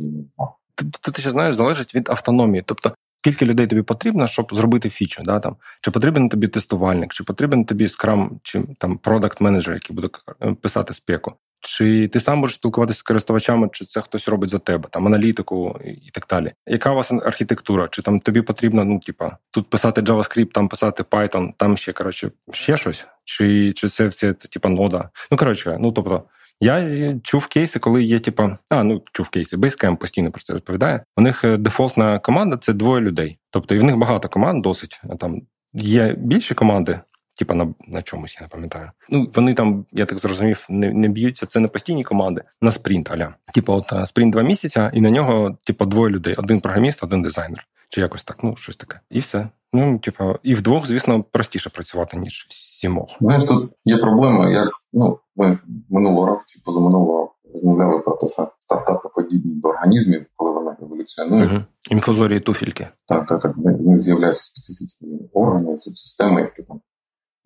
Ти, 0.74 1.12
ти 1.12 1.20
ще 1.20 1.30
знаєш, 1.30 1.56
залежить 1.56 1.94
від 1.94 2.10
автономії. 2.10 2.62
Тобто 2.66 2.92
скільки 3.20 3.46
людей 3.46 3.66
тобі 3.66 3.82
потрібно, 3.82 4.26
щоб 4.26 4.54
зробити 4.54 4.88
фічу. 4.88 5.22
Да, 5.24 5.40
там? 5.40 5.56
Чи 5.80 5.90
потрібен 5.90 6.28
тобі 6.28 6.48
тестувальник, 6.48 7.12
чи 7.12 7.24
потрібен 7.24 7.64
тобі 7.64 7.88
скрам, 7.88 8.40
чи 8.42 8.62
там 8.78 8.98
продакт 8.98 9.40
менеджер 9.40 9.74
який 9.74 9.96
буде 9.96 10.08
е, 10.42 10.54
писати 10.54 10.94
спеку. 10.94 11.32
Чи 11.64 12.08
ти 12.08 12.20
сам 12.20 12.38
можеш 12.38 12.54
спілкуватися 12.54 12.98
з 12.98 13.02
користувачами, 13.02 13.68
чи 13.72 13.84
це 13.84 14.00
хтось 14.00 14.28
робить 14.28 14.50
за 14.50 14.58
тебе, 14.58 14.88
там 14.90 15.06
аналітику 15.06 15.80
і 15.84 16.10
так 16.10 16.26
далі? 16.30 16.50
Яка 16.66 16.90
у 16.92 16.94
вас 16.94 17.12
архітектура? 17.12 17.88
Чи 17.90 18.02
там 18.02 18.20
тобі 18.20 18.42
потрібно, 18.42 18.84
ну 18.84 18.98
типа, 19.00 19.36
тут 19.50 19.70
писати 19.70 20.00
JavaScript, 20.00 20.52
там 20.52 20.68
писати 20.68 21.02
Python, 21.02 21.52
там 21.56 21.76
ще 21.76 21.92
коротше 21.92 22.30
ще 22.52 22.76
щось? 22.76 23.06
Чи 23.24 23.72
чи 23.72 23.88
це 23.88 24.06
все 24.06 24.32
типа 24.32 24.68
нода? 24.68 25.10
Ну 25.30 25.36
коротше, 25.36 25.76
ну 25.80 25.92
тобто. 25.92 26.22
Я 26.60 27.18
чув 27.22 27.46
кейси, 27.46 27.78
коли 27.78 28.02
є, 28.02 28.18
типа, 28.18 28.58
а 28.70 28.82
ну 28.82 29.02
чув 29.12 29.28
кейси, 29.28 29.56
Basecamp 29.56 29.96
постійно 29.96 30.30
про 30.30 30.42
це 30.42 30.52
розповідає. 30.52 31.04
У 31.16 31.20
них 31.20 31.44
е, 31.44 31.56
дефолтна 31.56 32.18
команда 32.18 32.56
це 32.56 32.72
двоє 32.72 33.00
людей. 33.00 33.38
Тобто 33.50 33.74
і 33.74 33.78
в 33.78 33.84
них 33.84 33.96
багато 33.96 34.28
команд 34.28 34.62
досить. 34.62 35.00
Там 35.20 35.42
є 35.74 36.14
більші 36.18 36.54
команди, 36.54 37.00
типа 37.42 37.54
на 37.54 37.74
на 37.88 38.02
чомусь, 38.02 38.36
я 38.40 38.46
не 38.46 38.48
пам'ятаю. 38.48 38.90
Ну 39.08 39.28
вони 39.34 39.54
там, 39.54 39.86
я 39.92 40.06
так 40.06 40.18
зрозумів, 40.18 40.66
не 40.68 40.92
не 40.92 41.08
б'ються. 41.08 41.46
Це 41.46 41.60
не 41.60 41.68
постійні 41.68 42.04
команди 42.04 42.42
на 42.60 42.72
спринт, 42.72 43.10
аля. 43.10 43.34
Типа, 43.54 43.72
от 43.72 43.92
е, 43.92 44.06
спринт 44.06 44.32
два 44.32 44.42
місяці, 44.42 44.90
і 44.92 45.00
на 45.00 45.10
нього, 45.10 45.56
типа, 45.64 45.84
двоє 45.84 46.12
людей: 46.12 46.34
один 46.34 46.60
програміст, 46.60 47.04
один 47.04 47.22
дизайнер. 47.22 47.66
Чи 47.88 48.00
якось 48.00 48.24
так, 48.24 48.36
ну 48.42 48.56
щось 48.56 48.76
таке. 48.76 49.00
І 49.10 49.18
все. 49.18 49.48
Ну, 49.72 49.98
типа, 49.98 50.38
і 50.42 50.54
вдвох, 50.54 50.86
звісно, 50.86 51.22
простіше 51.22 51.70
працювати, 51.70 52.16
ніж 52.16 52.46
сімох. 52.50 53.08
Знаєш, 53.20 53.44
тут 53.44 53.72
є 53.84 53.96
проблема, 53.96 54.50
як 54.50 54.68
ну, 54.92 55.18
ми 55.36 55.58
минулого 55.90 56.26
року 56.26 56.42
чи 56.46 56.60
позаминулого 56.64 57.34
розмовляли 57.54 58.00
про 58.00 58.16
те, 58.16 58.26
що 58.26 58.48
стартапи 58.64 59.08
подібні 59.14 59.54
до 59.54 59.68
організмів, 59.68 60.26
коли 60.36 60.52
вони 60.52 60.76
еволюціонують. 60.82 61.52
Угу. 61.52 61.62
Інфузорії 61.90 62.40
туфільки. 62.40 62.88
Так, 63.06 63.26
так, 63.26 63.42
так. 63.42 63.56
Не 63.80 63.98
з'являються 63.98 64.44
специфічні 64.44 65.30
органи, 65.32 65.78
субсистеми, 65.78 66.40
які 66.40 66.62
там 66.62 66.80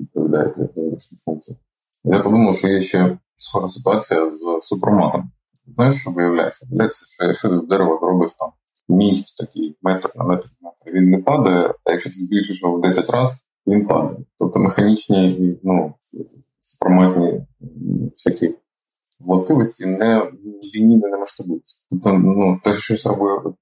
відповідають 0.00 0.56
за 0.56 0.68
внутрішні 0.76 1.18
функції. 1.24 1.58
Я 2.04 2.20
подумав, 2.20 2.56
що 2.56 2.68
є 2.68 2.80
ще 2.80 3.18
схожа 3.36 3.68
ситуація 3.68 4.30
з 4.30 4.58
супроматом. 4.60 5.30
Знаєш, 5.74 5.94
що 6.00 6.10
виявляється? 6.10 6.66
Виявляється, 6.66 7.04
що 7.06 7.24
якщо 7.24 7.48
ти 7.48 7.58
з 7.58 7.62
дерева 7.62 7.98
зробиш 8.02 8.32
там 8.38 8.50
місць 8.88 9.34
такий 9.34 9.76
метр 9.82 10.10
на 10.16 10.24
метр 10.24 10.48
на 10.62 10.68
метр, 10.68 10.98
він 10.98 11.10
не 11.10 11.18
падає, 11.18 11.74
а 11.84 11.90
якщо 11.90 12.10
ти 12.10 12.16
збільшиш 12.16 12.62
його 12.62 12.76
в 12.76 12.80
10 12.80 13.10
разів, 13.10 13.38
він 13.66 13.86
падає. 13.86 14.18
Тобто 14.38 14.58
механічні 14.58 15.58
ну, 15.62 15.94
супроматні 16.60 17.46
всякі 18.12 18.54
властивості 19.20 19.86
не 19.86 20.32
лінійно 20.74 21.08
не 21.08 21.16
масштабуються. 21.16 21.76
Тобто, 21.90 22.12
ну, 22.12 22.60
те, 22.64 22.72
що 22.72 22.80
щось 22.80 23.02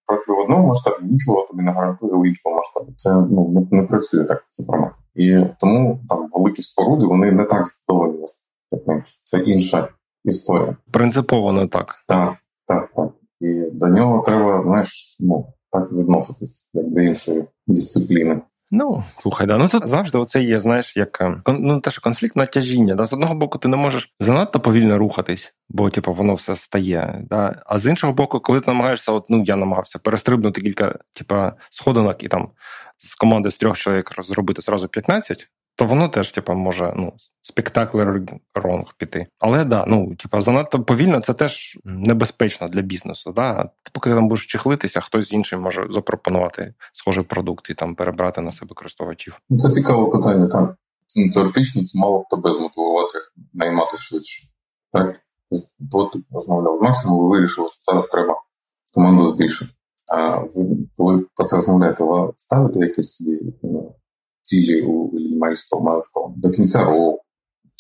працює 0.07 0.37
в 0.37 0.41
одному 0.41 0.69
масштабі, 0.69 0.97
нічого 1.03 1.47
тобі 1.51 1.63
не 1.63 1.73
гарантує 1.73 2.13
в 2.13 2.27
іншому 2.27 2.57
масштабі. 2.57 2.93
Це 2.97 3.11
ну, 3.31 3.69
не, 3.71 3.81
не 3.81 3.87
працює 3.87 4.25
так 4.25 4.45
супромат. 4.51 4.93
І 5.15 5.41
тому 5.61 6.01
там 6.09 6.29
великі 6.33 6.63
споруди 6.63 7.07
вони 7.07 7.33
не 7.33 7.45
так 7.45 7.67
збудовані. 7.67 8.25
Це 9.23 9.39
інша 9.39 9.89
історія. 10.25 10.77
Принципово 10.91 11.53
не 11.53 11.67
так. 11.67 12.05
Так, 12.09 12.35
так, 12.67 12.93
так. 12.97 13.11
І 13.41 13.71
до 13.73 13.87
нього 13.87 14.23
треба, 14.27 14.63
знаєш, 14.63 15.17
ну 15.21 15.47
так 15.73 15.93
відноситись 15.93 16.69
як 16.75 16.91
до 16.91 17.01
іншої 17.01 17.45
дисципліни. 17.67 18.41
Ну, 18.71 19.03
слухай, 19.07 19.47
да. 19.47 19.59
Ну 19.59 19.69
тут 19.69 19.89
завжди 19.89 20.19
оце 20.19 20.43
є, 20.43 20.61
знаєш, 20.61 20.97
як 20.97 21.21
е, 21.21 21.43
ну, 21.49 21.81
те, 21.81 21.91
що 21.91 22.03
конфлікт 22.03 22.37
натяжіння. 22.37 22.95
Да? 22.95 23.05
З 23.05 23.13
одного 23.13 23.35
боку, 23.35 23.59
ти 23.59 23.69
не 23.69 23.77
можеш 23.77 24.15
занадто 24.21 24.61
повільно 24.61 24.99
рухатись, 24.99 25.55
бо 25.69 25.91
типу, 25.91 26.13
воно 26.13 26.35
все 26.35 26.57
стає. 26.57 27.25
Да? 27.31 27.63
А 27.67 27.79
з 27.79 27.87
іншого 27.87 28.13
боку, 28.13 28.41
коли 28.41 28.61
ти 28.61 28.71
намагаєшся, 28.71 29.13
от, 29.13 29.25
ну 29.29 29.45
я 29.47 29.57
намагався 29.57 29.99
перестрибнути 29.99 30.61
кілька 30.61 30.99
типу, 31.13 31.35
сходинок 31.71 32.25
і 32.25 32.29
там 32.29 32.49
з 32.97 33.15
команди 33.15 33.51
з 33.51 33.57
трьох 33.57 33.77
чоловік 33.77 34.11
зробити 34.19 34.63
зразу 34.63 34.89
15, 34.89 35.49
то 35.77 35.85
воно 35.87 36.09
теж, 36.09 36.33
типа, 36.33 36.55
може 36.55 36.93
ну, 36.97 37.13
спектаклер 37.43 38.23
ронг 38.55 38.95
піти. 38.99 39.27
Але 39.39 39.65
да, 39.65 39.85
ну 39.89 40.15
типа, 40.15 40.41
занадто 40.41 40.83
повільно 40.83 41.21
це 41.21 41.35
теж 41.35 41.79
небезпечно 41.85 42.69
для 42.69 42.83
бізнесу. 42.83 43.33
Да? 43.37 43.71
Поки 43.93 44.11
ти 44.11 44.17
там 44.17 44.29
будеш 44.29 44.47
чехлитися, 44.47 45.01
хтось 45.01 45.33
інший 45.33 45.59
може 45.59 45.87
запропонувати 45.91 46.75
схожий 46.93 47.25
продукт 47.25 47.71
і 47.71 47.75
там 47.75 47.95
перебрати 47.95 48.41
на 48.41 48.53
себе 48.53 48.75
користувачів. 48.75 49.41
Ну, 49.51 49.59
це 49.59 49.69
цікаве 49.71 50.11
питання, 50.11 50.47
так. 50.47 50.77
Ну, 51.17 51.31
теоретично 51.31 51.85
це 51.85 51.99
мало 51.99 52.19
б 52.19 52.29
тебе 52.31 52.53
змотивувати 52.53 53.19
наймати 53.55 53.97
швидше. 53.99 54.49
Так? 54.93 55.17
От 55.93 56.17
розмовляв 56.31 56.79
з 56.79 56.83
Максимом, 56.83 57.21
ви 57.21 57.29
вирішили, 57.29 57.69
що 57.69 57.93
зараз 57.93 58.09
треба 58.09 58.41
команду 58.95 59.33
збільшити. 59.33 59.71
Ви, 60.57 60.77
коли 60.97 61.25
про 61.35 61.47
це 61.47 61.57
розмовляєте, 61.57 62.05
ви 62.05 62.33
ставите 62.37 62.81
якісь 62.81 63.13
собі 63.13 63.41
ну, 63.63 63.95
цілі 64.43 64.83
у 64.83 65.11
Майлстон, 65.39 66.35
до 66.37 66.51
кінця 66.51 66.85
року, 66.85 67.23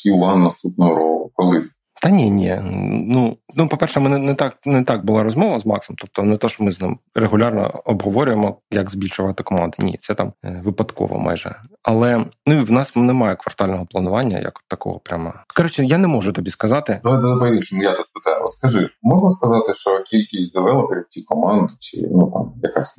Q1 0.06 0.36
наступного 0.36 0.94
року, 0.94 1.30
коли. 1.34 1.64
Та 2.04 2.10
ні, 2.10 2.30
ні. 2.30 2.60
Ну, 3.08 3.36
ну 3.54 3.68
по-перше, 3.68 4.00
мене 4.00 4.18
не 4.18 4.34
так 4.34 4.56
не 4.64 4.84
так 4.84 5.04
була 5.04 5.22
розмова 5.22 5.58
з 5.58 5.66
Максом. 5.66 5.96
Тобто, 5.98 6.22
не 6.22 6.36
те, 6.36 6.48
що 6.48 6.64
ми 6.64 6.70
з 6.70 6.80
ним 6.80 6.98
регулярно 7.14 7.82
обговорюємо, 7.84 8.56
як 8.70 8.90
збільшувати 8.90 9.42
команди. 9.42 9.76
Ні, 9.78 9.96
це 10.00 10.14
там 10.14 10.32
е, 10.44 10.62
випадково 10.64 11.18
майже. 11.18 11.56
Але 11.82 12.26
ну 12.46 12.64
в 12.64 12.72
нас 12.72 12.96
немає 12.96 13.36
квартального 13.36 13.86
планування, 13.86 14.38
як 14.38 14.60
такого 14.68 14.98
прямо. 14.98 15.34
Коротше, 15.56 15.84
я 15.84 15.98
не 15.98 16.08
можу 16.08 16.32
тобі 16.32 16.50
сказати. 16.50 17.00
Давай 17.04 17.20
давай 17.20 17.56
іншому 17.56 17.82
я 17.82 17.92
тебе 17.92 18.04
спитаю. 18.04 18.44
От 18.44 18.52
скажи, 18.52 18.90
можна 19.02 19.30
сказати, 19.30 19.74
що 19.74 20.02
кількість 20.02 20.54
девелоперів 20.54 21.04
ці 21.08 21.22
команди, 21.22 21.72
чи 21.80 22.08
ну 22.12 22.30
там 22.34 22.52
якась 22.62 22.98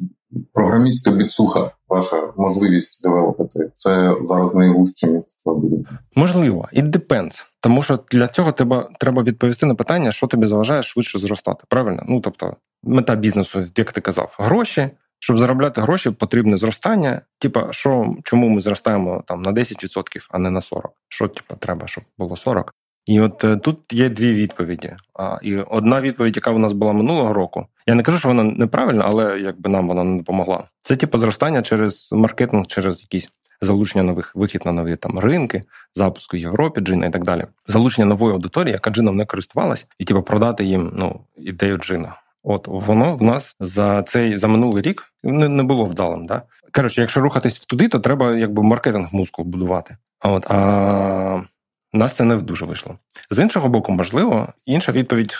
програмістська 0.53 1.11
біцуха, 1.11 1.71
ваша 1.89 2.33
можливість 2.37 3.03
девелопити, 3.03 3.71
це 3.75 4.15
зараз 4.23 4.55
найвужче 4.55 5.07
місце 5.07 5.51
буде? 5.51 5.83
Можливо, 6.15 6.67
it 6.73 6.91
depends. 6.91 7.43
Тому 7.59 7.83
що 7.83 7.99
для 8.11 8.27
цього 8.27 8.51
треба 8.51 8.89
треба 8.99 9.23
відповісти 9.23 9.65
на 9.65 9.75
питання, 9.75 10.11
що 10.11 10.27
тобі 10.27 10.45
заважає 10.45 10.83
швидше 10.83 11.19
зростати. 11.19 11.63
Правильно? 11.69 12.03
Ну 12.07 12.19
тобто, 12.19 12.55
мета 12.83 13.15
бізнесу, 13.15 13.67
як 13.77 13.91
ти 13.91 14.01
казав, 14.01 14.35
гроші. 14.39 14.89
Щоб 15.19 15.37
заробляти 15.37 15.81
гроші, 15.81 16.09
потрібне 16.09 16.57
зростання. 16.57 17.21
Типа, 17.39 17.67
що 17.71 18.15
чому 18.23 18.49
ми 18.49 18.61
зростаємо 18.61 19.23
там 19.27 19.41
на 19.41 19.51
10%, 19.51 20.27
а 20.29 20.39
не 20.39 20.49
на 20.49 20.59
40%? 20.59 20.81
Що 21.09 21.27
типа 21.27 21.55
треба, 21.55 21.87
щоб 21.87 22.03
було 22.17 22.35
40%? 22.35 22.63
І 23.05 23.21
от 23.21 23.43
е, 23.43 23.57
тут 23.57 23.77
є 23.91 24.09
дві 24.09 24.33
відповіді. 24.33 24.95
А, 25.19 25.37
І 25.41 25.55
одна 25.55 26.01
відповідь, 26.01 26.35
яка 26.35 26.51
у 26.51 26.57
нас 26.57 26.73
була 26.73 26.93
минулого 26.93 27.33
року. 27.33 27.67
Я 27.87 27.95
не 27.95 28.03
кажу, 28.03 28.19
що 28.19 28.27
вона 28.27 28.43
неправильна, 28.43 29.03
але 29.07 29.39
якби 29.39 29.69
нам 29.69 29.87
вона 29.87 30.03
не 30.03 30.17
допомогла. 30.17 30.63
Це 30.81 30.95
типу 30.95 31.17
зростання 31.17 31.61
через 31.61 32.09
маркетинг, 32.11 32.67
через 32.67 33.01
якісь 33.01 33.29
залучення 33.61 34.03
нових 34.03 34.35
вихід 34.35 34.61
на 34.65 34.71
нові 34.71 34.95
там 34.95 35.19
ринки, 35.19 35.63
запуск 35.93 36.33
в 36.33 36.35
Європі, 36.35 36.81
джина 36.81 37.05
і 37.05 37.11
так 37.11 37.23
далі. 37.23 37.45
Залучення 37.67 38.05
нової 38.05 38.33
аудиторії, 38.33 38.73
яка 38.73 38.89
джином 38.91 39.17
не 39.17 39.25
користувалась, 39.25 39.85
і 39.99 40.05
типу 40.05 40.21
продати 40.21 40.63
їм 40.63 40.91
ну 40.95 41.19
ідею 41.37 41.77
джина. 41.77 42.15
От 42.43 42.67
воно 42.67 43.15
в 43.15 43.23
нас 43.23 43.55
за 43.59 44.03
цей 44.03 44.37
за 44.37 44.47
минулий 44.47 44.81
рік 44.81 45.03
не 45.23 45.49
не 45.49 45.63
було 45.63 45.85
вдалим. 45.85 46.25
Да? 46.25 46.41
Коротше, 46.73 47.01
якщо 47.01 47.21
рухатись 47.21 47.59
туди, 47.59 47.87
то 47.87 47.99
треба 47.99 48.35
якби 48.35 48.63
маркетинг 48.63 49.07
мускул 49.11 49.45
будувати. 49.45 49.97
А 50.19 50.31
от 50.31 50.45
а 50.51 51.41
нас 51.97 52.13
це 52.13 52.23
не 52.23 52.37
дуже 52.37 52.65
вийшло. 52.65 52.97
З 53.29 53.39
іншого 53.39 53.69
боку, 53.69 53.91
можливо, 53.91 54.53
інша 54.65 54.91
відповідь 54.91 55.33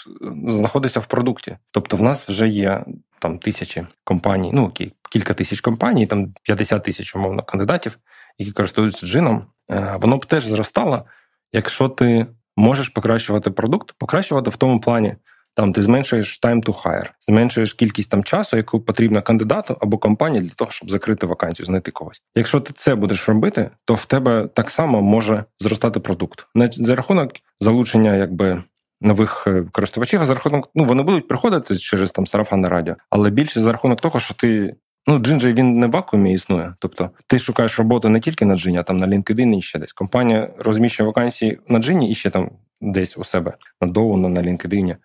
знаходиться 0.47 0.99
в 0.99 1.05
продукті. 1.05 1.57
Тобто, 1.71 1.97
в 1.97 2.01
нас 2.01 2.29
вже 2.29 2.47
є 2.47 2.85
там 3.19 3.39
тисячі 3.39 3.87
компаній, 4.03 4.51
ну 4.53 4.71
кілька 5.11 5.33
тисяч 5.33 5.61
компаній, 5.61 6.07
там 6.07 6.33
50 6.43 6.83
тисяч 6.83 7.15
умовно 7.15 7.43
кандидатів, 7.43 7.97
які 8.37 8.51
користуються 8.51 9.07
джином. 9.07 9.45
Е, 9.71 9.97
воно 10.01 10.17
б 10.17 10.25
теж 10.25 10.45
зростало, 10.45 11.05
якщо 11.51 11.89
ти 11.89 12.27
можеш 12.57 12.89
покращувати 12.89 13.51
продукт, 13.51 13.95
покращувати 13.97 14.49
в 14.49 14.55
тому 14.55 14.79
плані, 14.79 15.15
там 15.55 15.73
ти 15.73 15.81
зменшуєш 15.81 16.39
time 16.41 16.65
to 16.65 16.83
hire, 16.83 17.09
зменшуєш 17.27 17.73
кількість 17.73 18.09
там 18.09 18.23
часу, 18.23 18.57
яку 18.57 18.81
потрібно 18.81 19.21
кандидату 19.21 19.77
або 19.81 19.97
компанії 19.97 20.43
для 20.43 20.53
того, 20.53 20.71
щоб 20.71 20.91
закрити 20.91 21.25
вакансію, 21.25 21.65
знайти 21.65 21.91
когось. 21.91 22.21
Якщо 22.35 22.59
ти 22.59 22.73
це 22.73 22.95
будеш 22.95 23.29
робити, 23.29 23.69
то 23.85 23.93
в 23.93 24.05
тебе 24.05 24.49
так 24.53 24.69
само 24.69 25.01
може 25.01 25.43
зростати 25.59 25.99
продукт. 25.99 26.47
За 26.71 26.95
рахунок 26.95 27.31
залучення, 27.59 28.15
якби. 28.15 28.63
Нових 29.01 29.47
е, 29.47 29.65
користувачів 29.71 30.21
а 30.21 30.25
за 30.25 30.33
рахунок, 30.33 30.69
ну 30.75 30.83
вони 30.83 31.03
будуть 31.03 31.27
приходити 31.27 31.75
через 31.75 32.11
там 32.11 32.27
сарафанне 32.27 32.69
радіо, 32.69 32.95
але 33.09 33.29
більше 33.29 33.59
за 33.59 33.71
рахунок 33.71 34.01
того, 34.01 34.19
що 34.19 34.33
ти 34.33 34.75
ну 35.07 35.19
джинджей 35.19 35.53
він 35.53 35.73
не 35.73 35.87
в 35.87 35.91
вакуумі 35.91 36.33
існує. 36.33 36.73
Тобто 36.79 37.09
ти 37.27 37.39
шукаєш 37.39 37.79
роботу 37.79 38.09
не 38.09 38.19
тільки 38.19 38.45
на 38.45 38.55
джині, 38.55 38.77
а 38.77 38.83
там 38.83 38.97
на 38.97 39.07
LinkedIn 39.07 39.57
і 39.57 39.61
ще 39.61 39.79
десь. 39.79 39.93
Компанія 39.93 40.49
розміщує 40.59 41.07
вакансії 41.07 41.59
на 41.67 41.79
джині 41.79 42.11
і 42.11 42.15
ще 42.15 42.29
там 42.29 42.51
десь 42.81 43.17
у 43.17 43.23
себе 43.23 43.53
на 43.81 43.87
Доуно, 43.87 44.29
на 44.29 44.41
LinkedIn. 44.41 44.95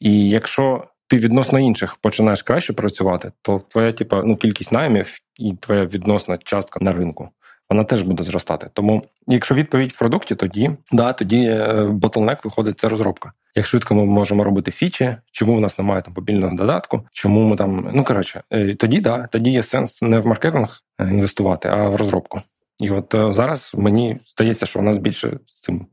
І 0.00 0.28
якщо 0.28 0.84
ти 1.06 1.16
відносно 1.16 1.58
інших 1.58 1.96
починаєш 1.96 2.42
краще 2.42 2.72
працювати, 2.72 3.32
то 3.42 3.62
твоя 3.68 3.92
типа, 3.92 4.22
ну, 4.24 4.36
кількість 4.36 4.72
наймів 4.72 5.18
і 5.36 5.52
твоя 5.60 5.84
відносна 5.84 6.36
частка 6.36 6.84
на 6.84 6.92
ринку. 6.92 7.28
Вона 7.70 7.84
теж 7.84 8.02
буде 8.02 8.22
зростати. 8.22 8.70
Тому, 8.72 9.02
якщо 9.26 9.54
відповідь 9.54 9.92
в 9.92 9.98
продукті, 9.98 10.34
тоді 10.34 10.70
да, 10.92 11.12
тоді 11.12 11.64
ботлнек 11.88 12.44
виходить 12.44 12.80
це 12.80 12.88
розробка. 12.88 13.32
Як 13.54 13.66
швидко 13.66 13.94
ми 13.94 14.04
можемо 14.04 14.44
робити 14.44 14.70
фічі, 14.70 15.16
чому 15.32 15.56
в 15.56 15.60
нас 15.60 15.78
немає 15.78 16.02
там 16.02 16.14
мобільного 16.16 16.56
додатку, 16.56 17.02
чому 17.12 17.48
ми 17.48 17.56
там. 17.56 17.90
Ну 17.94 18.04
коротше, 18.04 18.42
е, 18.50 18.74
тоді 18.74 19.00
да, 19.00 19.26
тоді 19.26 19.50
є 19.50 19.62
сенс 19.62 20.02
не 20.02 20.18
в 20.18 20.26
маркетинг 20.26 20.82
е, 21.00 21.08
інвестувати, 21.08 21.68
а 21.68 21.88
в 21.88 21.96
розробку. 21.96 22.42
І 22.78 22.90
от 22.90 23.14
е, 23.14 23.32
зараз 23.32 23.72
мені 23.74 24.18
здається, 24.24 24.66
що 24.66 24.78
у 24.78 24.82
нас 24.82 24.98
більше 24.98 25.38
з 25.46 25.60
цим 25.60 25.86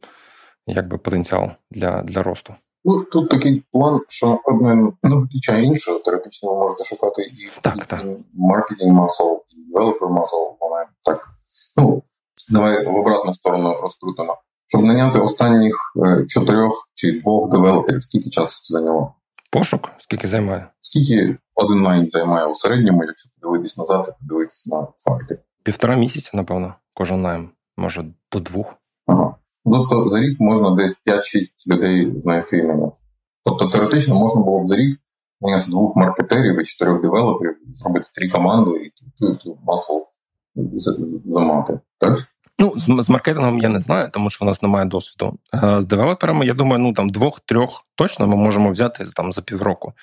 якби 0.67 0.97
потенціал 0.97 1.51
для, 1.71 2.01
для 2.01 2.23
росту. 2.23 2.55
Ну, 2.89 3.03
тут 3.03 3.29
такий 3.29 3.63
план, 3.71 4.01
що 4.07 4.39
одне 4.45 4.75
не 5.03 5.15
виключає 5.15 5.63
іншого. 5.63 5.99
Теоретично 5.99 6.53
ви 6.53 6.59
можете 6.59 6.83
шукати 6.83 7.21
і 7.21 7.61
так, 7.61 7.85
так. 7.85 8.05
marketing 8.33 8.93
muscle, 8.93 9.23
і 9.49 9.71
developer 9.73 10.09
muscle. 10.09 10.35
Вони 10.59 10.85
так. 11.03 11.29
Ну, 11.77 12.03
давай 12.51 12.85
в 12.85 12.95
обратну 12.95 13.33
сторону 13.33 13.75
розкрутимо. 13.81 14.37
Щоб 14.67 14.81
наняти 14.81 15.19
останніх 15.19 15.75
е, 16.05 16.25
чотирьох 16.25 16.89
чи 16.93 17.11
двох 17.11 17.49
девелоперів, 17.49 18.03
скільки 18.03 18.29
часу 18.29 18.59
це 18.61 18.73
зайняло? 18.73 19.13
Пошук, 19.51 19.89
скільки 19.97 20.27
займає? 20.27 20.67
Скільки 20.81 21.37
один 21.55 21.81
найм 21.81 22.09
займає 22.09 22.45
у 22.45 22.55
середньому, 22.55 23.03
якщо 23.03 23.29
подивитись 23.41 23.77
назад 23.77 24.05
і 24.07 24.23
подивитись 24.23 24.67
на 24.67 24.87
факти? 24.97 25.39
Півтора 25.63 25.95
місяця, 25.95 26.29
напевно, 26.33 26.73
кожен 26.93 27.21
найм, 27.21 27.49
може 27.77 28.05
до 28.31 28.39
двох. 28.39 28.67
Тобто 29.71 30.09
за 30.09 30.19
рік 30.19 30.39
можна 30.39 30.71
десь 30.71 31.03
5-6 31.05 31.21
людей 31.67 32.21
знайти 32.21 32.63
і. 32.63 32.91
Тобто 33.45 33.65
теоретично 33.65 34.15
можна 34.15 34.41
було 34.41 34.63
б 34.63 34.67
за 34.67 34.75
рік 34.75 34.99
наняти 35.41 35.71
двох 35.71 35.95
маркетерів 35.95 36.61
і 36.61 36.63
чотирьох 36.65 37.01
девелоперів, 37.01 37.55
зробити 37.75 38.07
три 38.15 38.29
команди 38.29 38.71
і 38.71 38.91
ту, 39.43 39.57
масу 39.63 40.07
замати. 41.25 41.79
Так? 41.99 42.19
Ну, 42.59 42.73
з, 43.03 43.09
маркетингом 43.09 43.59
я 43.59 43.69
не 43.69 43.79
знаю, 43.79 44.09
тому 44.13 44.29
що 44.29 44.45
в 44.45 44.47
нас 44.47 44.61
немає 44.61 44.85
досвіду. 44.85 45.37
З 45.53 45.85
девелоперами, 45.85 46.45
я 46.45 46.53
думаю, 46.53 46.79
ну 46.79 46.93
там 46.93 47.09
двох-трьох 47.09 47.83
точно 47.95 48.27
ми 48.27 48.35
можемо 48.35 48.71
взяти 48.71 49.05
там 49.15 49.31
за 49.33 49.41
півроку. 49.41 49.93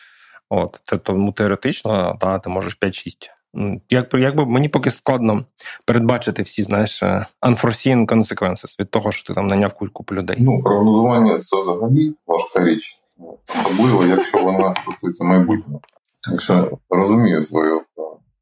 От, 0.49 0.81
Тому 1.03 1.33
теоретично, 1.33 2.17
та, 2.21 2.39
ти 2.39 2.51
можеш 2.51 2.79
5-6. 2.83 3.13
Як, 3.91 4.15
якби 4.15 4.47
мені 4.47 4.69
поки 4.69 4.91
складно 4.91 5.45
передбачити 5.87 6.43
всі, 6.43 6.63
знаєш, 6.63 7.03
е, 7.03 7.27
unforeseen 7.43 8.07
consequences 8.07 8.81
від 8.81 8.91
того, 8.91 9.13
що 9.13 9.27
ти 9.27 9.35
там 9.35 9.47
наняв 9.47 9.73
купу 9.73 10.15
людей. 10.15 10.37
Ну, 10.41 10.63
прогнозування 10.63 11.39
це 11.41 11.63
взагалі 11.63 12.15
важка 12.27 12.65
річ, 12.65 12.99
особливо, 13.49 14.05
якщо 14.05 14.45
вона 14.45 14.75
стосується 14.75 15.25
майбутнього. 15.25 15.81
Так 16.31 16.41
що 16.41 16.79
розумію 16.91 17.45
твою 17.45 17.81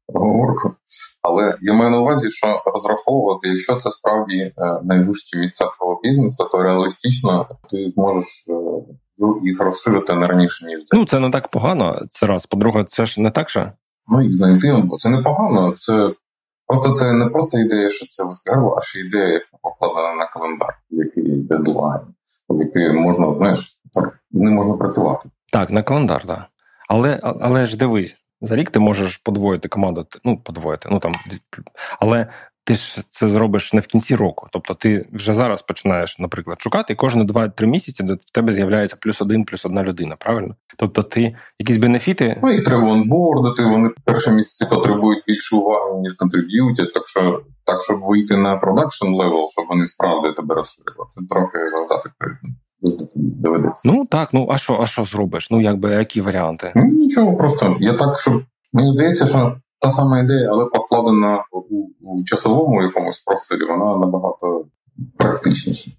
оговорку. 0.07 0.75
Але 1.21 1.57
я 1.61 1.73
маю 1.73 1.91
на 1.91 1.99
увазі, 1.99 2.29
що 2.29 2.61
розраховувати, 2.65 3.49
якщо 3.49 3.75
це 3.75 3.91
справді 3.91 4.39
е, 4.39 4.53
найвищі 4.83 5.37
місця 5.37 5.65
твого 5.77 5.99
бізнесу, 6.03 6.47
то 6.51 6.63
реалістично 6.63 7.47
ти 7.69 7.91
зможеш 7.95 8.45
е, 8.49 8.53
їх 9.43 9.61
розширити 9.61 10.13
не 10.13 10.27
раніше, 10.27 10.65
ніж 10.65 10.79
Ну, 10.93 11.05
це 11.05 11.19
не 11.19 11.29
так 11.29 11.47
погано. 11.47 12.01
Це 12.09 12.25
раз. 12.25 12.45
По-друге, 12.45 12.83
це 12.83 13.05
ж 13.05 13.21
не 13.21 13.31
так 13.31 13.49
же. 13.49 13.71
Ну, 14.07 14.21
їх 14.21 14.33
знайти, 14.33 14.83
бо 14.83 14.97
це 14.97 15.09
непогано. 15.09 15.73
Це 15.77 16.11
просто 16.67 16.93
це 16.93 17.13
не 17.13 17.25
просто 17.25 17.59
ідея, 17.59 17.89
що 17.89 18.05
це 18.07 18.23
вискарбо, 18.23 18.75
а 18.77 18.81
ще 18.81 18.99
ідея, 18.99 19.27
яка 19.27 19.57
покладена 19.61 20.13
на 20.13 20.25
календар, 20.25 20.77
який 20.89 21.23
дедлайн, 21.23 22.01
в 22.49 22.59
який 22.59 22.93
можна, 22.93 23.31
знаєш, 23.31 23.79
так, 23.93 24.19
не 24.31 24.51
можна 24.51 24.77
працювати. 24.77 25.29
Так, 25.51 25.69
на 25.69 25.83
календар, 25.83 26.27
так. 26.27 26.45
Але 26.89 27.19
але 27.23 27.65
ж 27.65 27.77
дивись, 27.77 28.15
за 28.41 28.55
рік 28.55 28.69
ти 28.69 28.79
можеш 28.79 29.17
подвоїти 29.17 29.67
команду, 29.67 30.05
ну, 30.23 30.37
подвоїти, 30.37 30.89
ну 30.91 30.99
там, 30.99 31.13
але 31.99 32.27
ти 32.65 32.75
ж 32.75 33.01
це 33.09 33.29
зробиш 33.29 33.73
не 33.73 33.79
в 33.79 33.87
кінці 33.87 34.15
року. 34.15 34.47
Тобто 34.51 34.73
ти 34.73 35.05
вже 35.13 35.33
зараз 35.33 35.61
починаєш, 35.61 36.19
наприклад, 36.19 36.61
шукати, 36.61 36.93
і 36.93 36.95
кожні 36.95 37.23
2-3 37.23 37.65
місяці 37.65 38.03
в 38.03 38.31
тебе 38.31 38.53
з'являється 38.53 38.97
плюс 39.01 39.21
один, 39.21 39.45
плюс 39.45 39.65
одна 39.65 39.83
людина, 39.83 40.15
правильно? 40.19 40.55
Тобто 40.77 41.03
ти 41.03 41.35
якісь 41.59 41.77
бенефіти. 41.77 42.39
Ну, 42.43 42.51
їх 42.51 42.63
треба 42.63 42.87
онбордити, 42.87 43.63
вони 43.63 43.89
перші 44.05 44.31
місяці 44.31 44.75
потребують 44.75 45.23
більше 45.27 45.55
уваги, 45.55 45.99
ніж 46.01 46.13
контриб'ютять, 46.13 46.93
так 46.93 47.07
що 47.07 47.41
так, 47.65 47.83
щоб 47.83 47.99
вийти 48.01 48.37
на 48.37 48.57
production 48.57 49.07
level, 49.07 49.47
щоб 49.51 49.65
вони 49.69 49.87
справді 49.87 50.35
тебе 50.35 50.55
розширили. 50.55 51.05
Це 51.09 51.21
трохи 51.29 51.57
завдати 51.65 52.09
доведеться. 53.15 53.81
Ну 53.85 54.05
так, 54.05 54.33
ну 54.33 54.47
а 54.51 54.57
що, 54.57 54.79
а 54.81 54.87
що 54.87 55.05
зробиш? 55.05 55.51
Ну 55.51 55.61
якби 55.61 55.91
які 55.91 56.21
варіанти? 56.21 56.73
Ну, 56.75 56.83
Нічого, 56.85 57.37
просто 57.37 57.77
я 57.79 57.93
так, 57.93 58.19
щоб 58.19 58.43
мені 58.73 58.89
здається, 58.89 59.25
що 59.25 59.55
та 59.83 59.89
сама 59.89 60.19
ідея, 60.19 60.49
але 60.51 60.65
покладена 60.65 61.43
у, 61.51 61.87
у 62.01 62.23
часовому 62.23 62.83
якомусь 62.83 63.19
просторі, 63.19 63.63
вона 63.63 63.97
набагато 63.97 64.65
практичніша. 65.17 65.91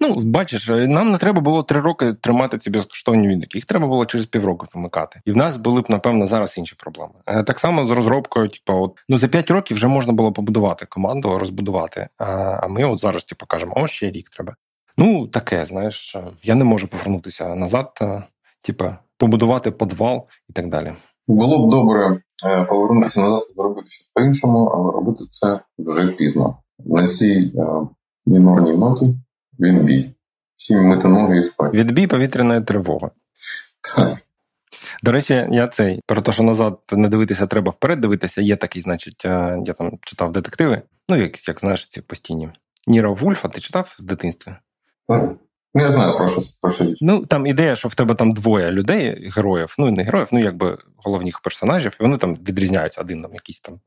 Ну, 0.00 0.14
бачиш, 0.14 0.68
нам 0.68 1.12
не 1.12 1.18
треба 1.18 1.40
було 1.40 1.62
три 1.62 1.80
роки 1.80 2.12
тримати 2.12 2.58
ці 2.58 2.70
безкоштовні 2.70 3.28
відгуки. 3.28 3.58
Їх 3.58 3.64
треба 3.64 3.86
було 3.86 4.06
через 4.06 4.26
півроку 4.26 4.66
вимикати. 4.74 5.20
І 5.24 5.32
в 5.32 5.36
нас 5.36 5.56
були 5.56 5.80
б, 5.80 5.84
напевно, 5.88 6.26
зараз 6.26 6.58
інші 6.58 6.74
проблеми. 6.78 7.12
Е, 7.26 7.42
так 7.42 7.58
само 7.58 7.84
з 7.84 7.90
розробкою, 7.90 8.48
типу, 8.48 8.72
от 8.82 9.04
ну 9.08 9.18
за 9.18 9.28
п'ять 9.28 9.50
років 9.50 9.76
вже 9.76 9.86
можна 9.86 10.12
було 10.12 10.32
побудувати 10.32 10.86
команду, 10.86 11.38
розбудувати. 11.38 12.08
А 12.18 12.68
ми 12.68 12.84
от 12.84 13.00
зараз 13.00 13.24
типу, 13.24 13.46
кажемо, 13.46 13.72
о, 13.76 13.86
ще 13.86 14.10
рік 14.10 14.28
треба. 14.30 14.56
Ну, 14.98 15.26
таке, 15.26 15.66
знаєш, 15.66 16.16
я 16.42 16.54
не 16.54 16.64
можу 16.64 16.88
повернутися 16.88 17.54
назад, 17.54 17.98
е, 18.00 18.22
типу, 18.62 18.84
побудувати 19.16 19.70
подвал 19.70 20.26
і 20.48 20.52
так 20.52 20.68
далі. 20.68 20.92
Було 21.28 21.66
б 21.66 21.70
добре 21.70 22.06
е, 22.06 22.20
повернутися 22.68 23.20
назад 23.20 23.42
і 23.50 23.54
зробити 23.54 23.90
щось 23.90 24.08
по-іншому, 24.08 24.66
але 24.66 24.92
робити 24.92 25.24
це 25.28 25.60
вже 25.78 26.08
пізно. 26.08 26.58
На 26.78 27.08
цій 27.08 27.52
е, 27.56 27.62
мінорній 28.26 28.76
ноті 28.76 29.16
він 29.60 29.84
бій. 29.84 30.14
Всі 30.56 30.76
мити 30.76 31.08
ноги 31.08 31.38
і 31.38 31.42
спати. 31.42 31.78
Відбій 31.78 32.06
повітряної 32.06 32.60
тривоги. 32.60 33.10
Так. 33.96 34.18
До 35.02 35.12
речі, 35.12 35.48
я 35.50 35.68
цей 35.68 36.00
про 36.06 36.22
те, 36.22 36.32
що 36.32 36.42
назад 36.42 36.78
не 36.92 37.08
дивитися, 37.08 37.46
треба 37.46 37.70
вперед 37.70 38.00
дивитися. 38.00 38.42
Є 38.42 38.56
такий, 38.56 38.82
значить, 38.82 39.22
е, 39.24 39.62
я 39.66 39.72
там 39.72 39.98
читав 40.00 40.32
детективи. 40.32 40.82
Ну, 41.08 41.16
як 41.16 41.48
як 41.48 41.60
знаєш, 41.60 41.86
ці 41.86 42.00
постійні. 42.00 42.48
Ніро 42.86 43.14
Вульфа, 43.14 43.48
ти 43.48 43.60
читав 43.60 43.96
в 43.98 44.04
дитинстві? 44.04 44.54
Ну, 45.76 45.82
я 45.82 45.90
знаю 45.90 46.16
про 46.16 46.28
що 46.28 46.40
про 46.60 46.70
що 46.70 46.84
Ну 47.00 47.26
там 47.26 47.46
ідея, 47.46 47.76
що 47.76 47.88
в 47.88 47.94
тебе 47.94 48.14
там 48.14 48.32
двоє 48.32 48.70
людей, 48.70 49.30
героїв, 49.36 49.74
ну 49.78 49.90
не 49.90 50.02
героїв, 50.02 50.28
ну 50.32 50.38
якби 50.38 50.78
головних 50.96 51.40
персонажів, 51.40 51.96
і 52.00 52.02
вони 52.02 52.16
там 52.16 52.34
відрізняються 52.34 53.00
один 53.00 53.22
там 53.22 53.34
якийсь 53.34 53.60
там 53.60 53.80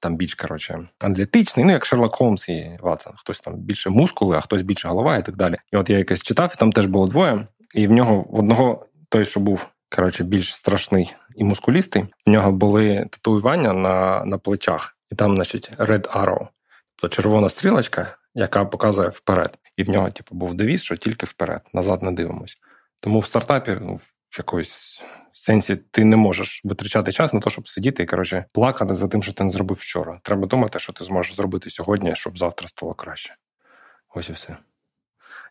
там 0.00 0.16
більш 0.16 0.34
коротше 0.34 0.80
аналітичний, 1.00 1.66
ну 1.66 1.72
як 1.72 1.84
Шерлок 1.84 2.14
Холмс 2.14 2.48
і 2.48 2.78
Ватсон. 2.82 3.12
Хтось 3.16 3.40
там 3.40 3.54
більше 3.54 3.90
мускули, 3.90 4.36
а 4.36 4.40
хтось 4.40 4.62
більше 4.62 4.88
голова 4.88 5.16
і 5.16 5.24
так 5.24 5.36
далі. 5.36 5.56
І 5.72 5.76
от 5.76 5.90
я 5.90 5.98
якось 5.98 6.22
читав, 6.22 6.52
і 6.54 6.58
там 6.58 6.72
теж 6.72 6.86
було 6.86 7.06
двоє, 7.06 7.46
і 7.74 7.86
в 7.86 7.92
нього 7.92 8.26
в 8.30 8.38
одного 8.38 8.86
той, 9.08 9.24
що 9.24 9.40
був 9.40 9.66
коротше, 9.96 10.24
більш 10.24 10.54
страшний 10.54 11.14
і 11.36 11.44
мускулістий, 11.44 12.04
в 12.26 12.30
нього 12.30 12.52
були 12.52 13.06
татуювання 13.10 13.72
на 13.72 14.24
на 14.24 14.38
плечах, 14.38 14.96
і 15.12 15.14
там, 15.14 15.34
значить, 15.34 15.70
Red 15.78 16.22
Arrow, 16.22 16.46
тобто 16.96 17.16
червона 17.16 17.48
стрілочка, 17.48 18.16
яка 18.34 18.64
показує 18.64 19.08
вперед. 19.08 19.58
І 19.76 19.82
в 19.82 19.90
нього, 19.90 20.10
типу, 20.10 20.34
був 20.34 20.54
девіз, 20.54 20.82
що 20.82 20.96
тільки 20.96 21.26
вперед, 21.26 21.60
назад 21.72 22.02
не 22.02 22.12
дивимось. 22.12 22.58
Тому 23.00 23.20
в 23.20 23.26
стартапі 23.26 23.78
ну, 23.80 23.94
в 24.30 24.38
якоїсь 24.38 25.02
сенсі 25.32 25.76
ти 25.76 26.04
не 26.04 26.16
можеш 26.16 26.60
витрачати 26.64 27.12
час 27.12 27.32
на 27.32 27.40
те, 27.40 27.50
щоб 27.50 27.68
сидіти 27.68 28.02
і 28.02 28.06
коротше 28.06 28.44
плакати 28.54 28.94
за 28.94 29.08
тим, 29.08 29.22
що 29.22 29.32
ти 29.32 29.44
не 29.44 29.50
зробив 29.50 29.76
вчора. 29.76 30.20
Треба 30.22 30.46
думати, 30.46 30.78
що 30.78 30.92
ти 30.92 31.04
зможеш 31.04 31.36
зробити 31.36 31.70
сьогодні, 31.70 32.16
щоб 32.16 32.38
завтра 32.38 32.68
стало 32.68 32.94
краще. 32.94 33.34
Ось 34.14 34.28
і 34.28 34.32
все. 34.32 34.56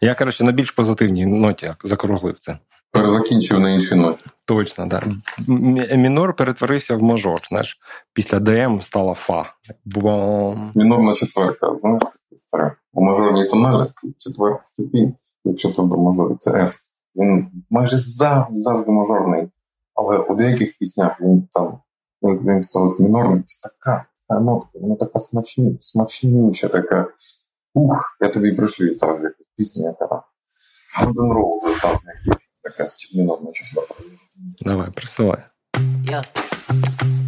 Я, 0.02 0.16
коротше, 0.16 0.44
на 0.44 0.52
більш 0.52 0.72
позитивній 0.72 1.26
ноті 1.26 1.74
закруглив 1.84 2.40
це. 2.40 2.58
Перезакінчив 2.92 3.60
на 3.60 3.70
іншій 3.70 3.96
ноті. 3.96 4.26
Точно, 4.46 4.88
так. 4.88 5.04
Да. 5.40 5.96
Мінор 5.96 6.36
перетворився 6.36 6.96
в 6.96 7.04
мажор. 7.04 7.42
Знаєш, 7.50 7.80
після 8.14 8.40
ДМ 8.40 8.82
стала 8.82 9.14
Фа. 9.14 9.46
Бум. 9.86 10.72
Мінорна 10.76 11.14
четверка, 11.14 11.78
знаєш, 11.78 12.04
У 12.94 13.02
мажорній 13.02 13.50
тональності 13.50 14.16
четверта 14.18 14.64
ступінь, 14.64 15.16
якщо 15.44 15.72
це 15.72 15.84
до 15.84 15.98
мажорі, 15.98 16.36
це 16.40 16.52
F. 16.52 16.76
Він 17.16 17.52
майже 17.70 17.98
завжди 17.98 18.62
завжди 18.62 18.92
мажорний. 18.92 19.50
Але 19.94 20.18
у 20.18 20.36
деяких 20.36 20.78
піснях 20.78 21.22
він 21.22 21.48
там 21.52 21.80
він 22.24 22.64
став 22.64 22.96
мінорний. 23.00 23.44
Це 23.46 23.70
така 23.70 24.06
така 24.28 24.40
нотка, 24.40 24.70
вона 24.74 24.96
така 24.96 25.20
смачні, 25.20 25.78
смачнюча, 25.80 26.68
така. 26.68 27.08
Ух, 27.74 28.18
я 28.22 28.30
тобі 28.30 28.52
пришлю 28.52 28.96
завжди 28.96 29.28
якусь 29.28 29.48
пісню, 29.58 29.84
яка 29.84 30.08
там. 30.08 30.22
N' 31.02 31.34
Roses 31.34 31.82
там 31.82 31.98
така 32.64 32.90
з 32.90 33.16
мінорною 33.16 33.54
четвертою. 33.54 34.10
Давай, 34.62 34.92
присилай. 34.92 35.44
Yeah. 36.06 37.21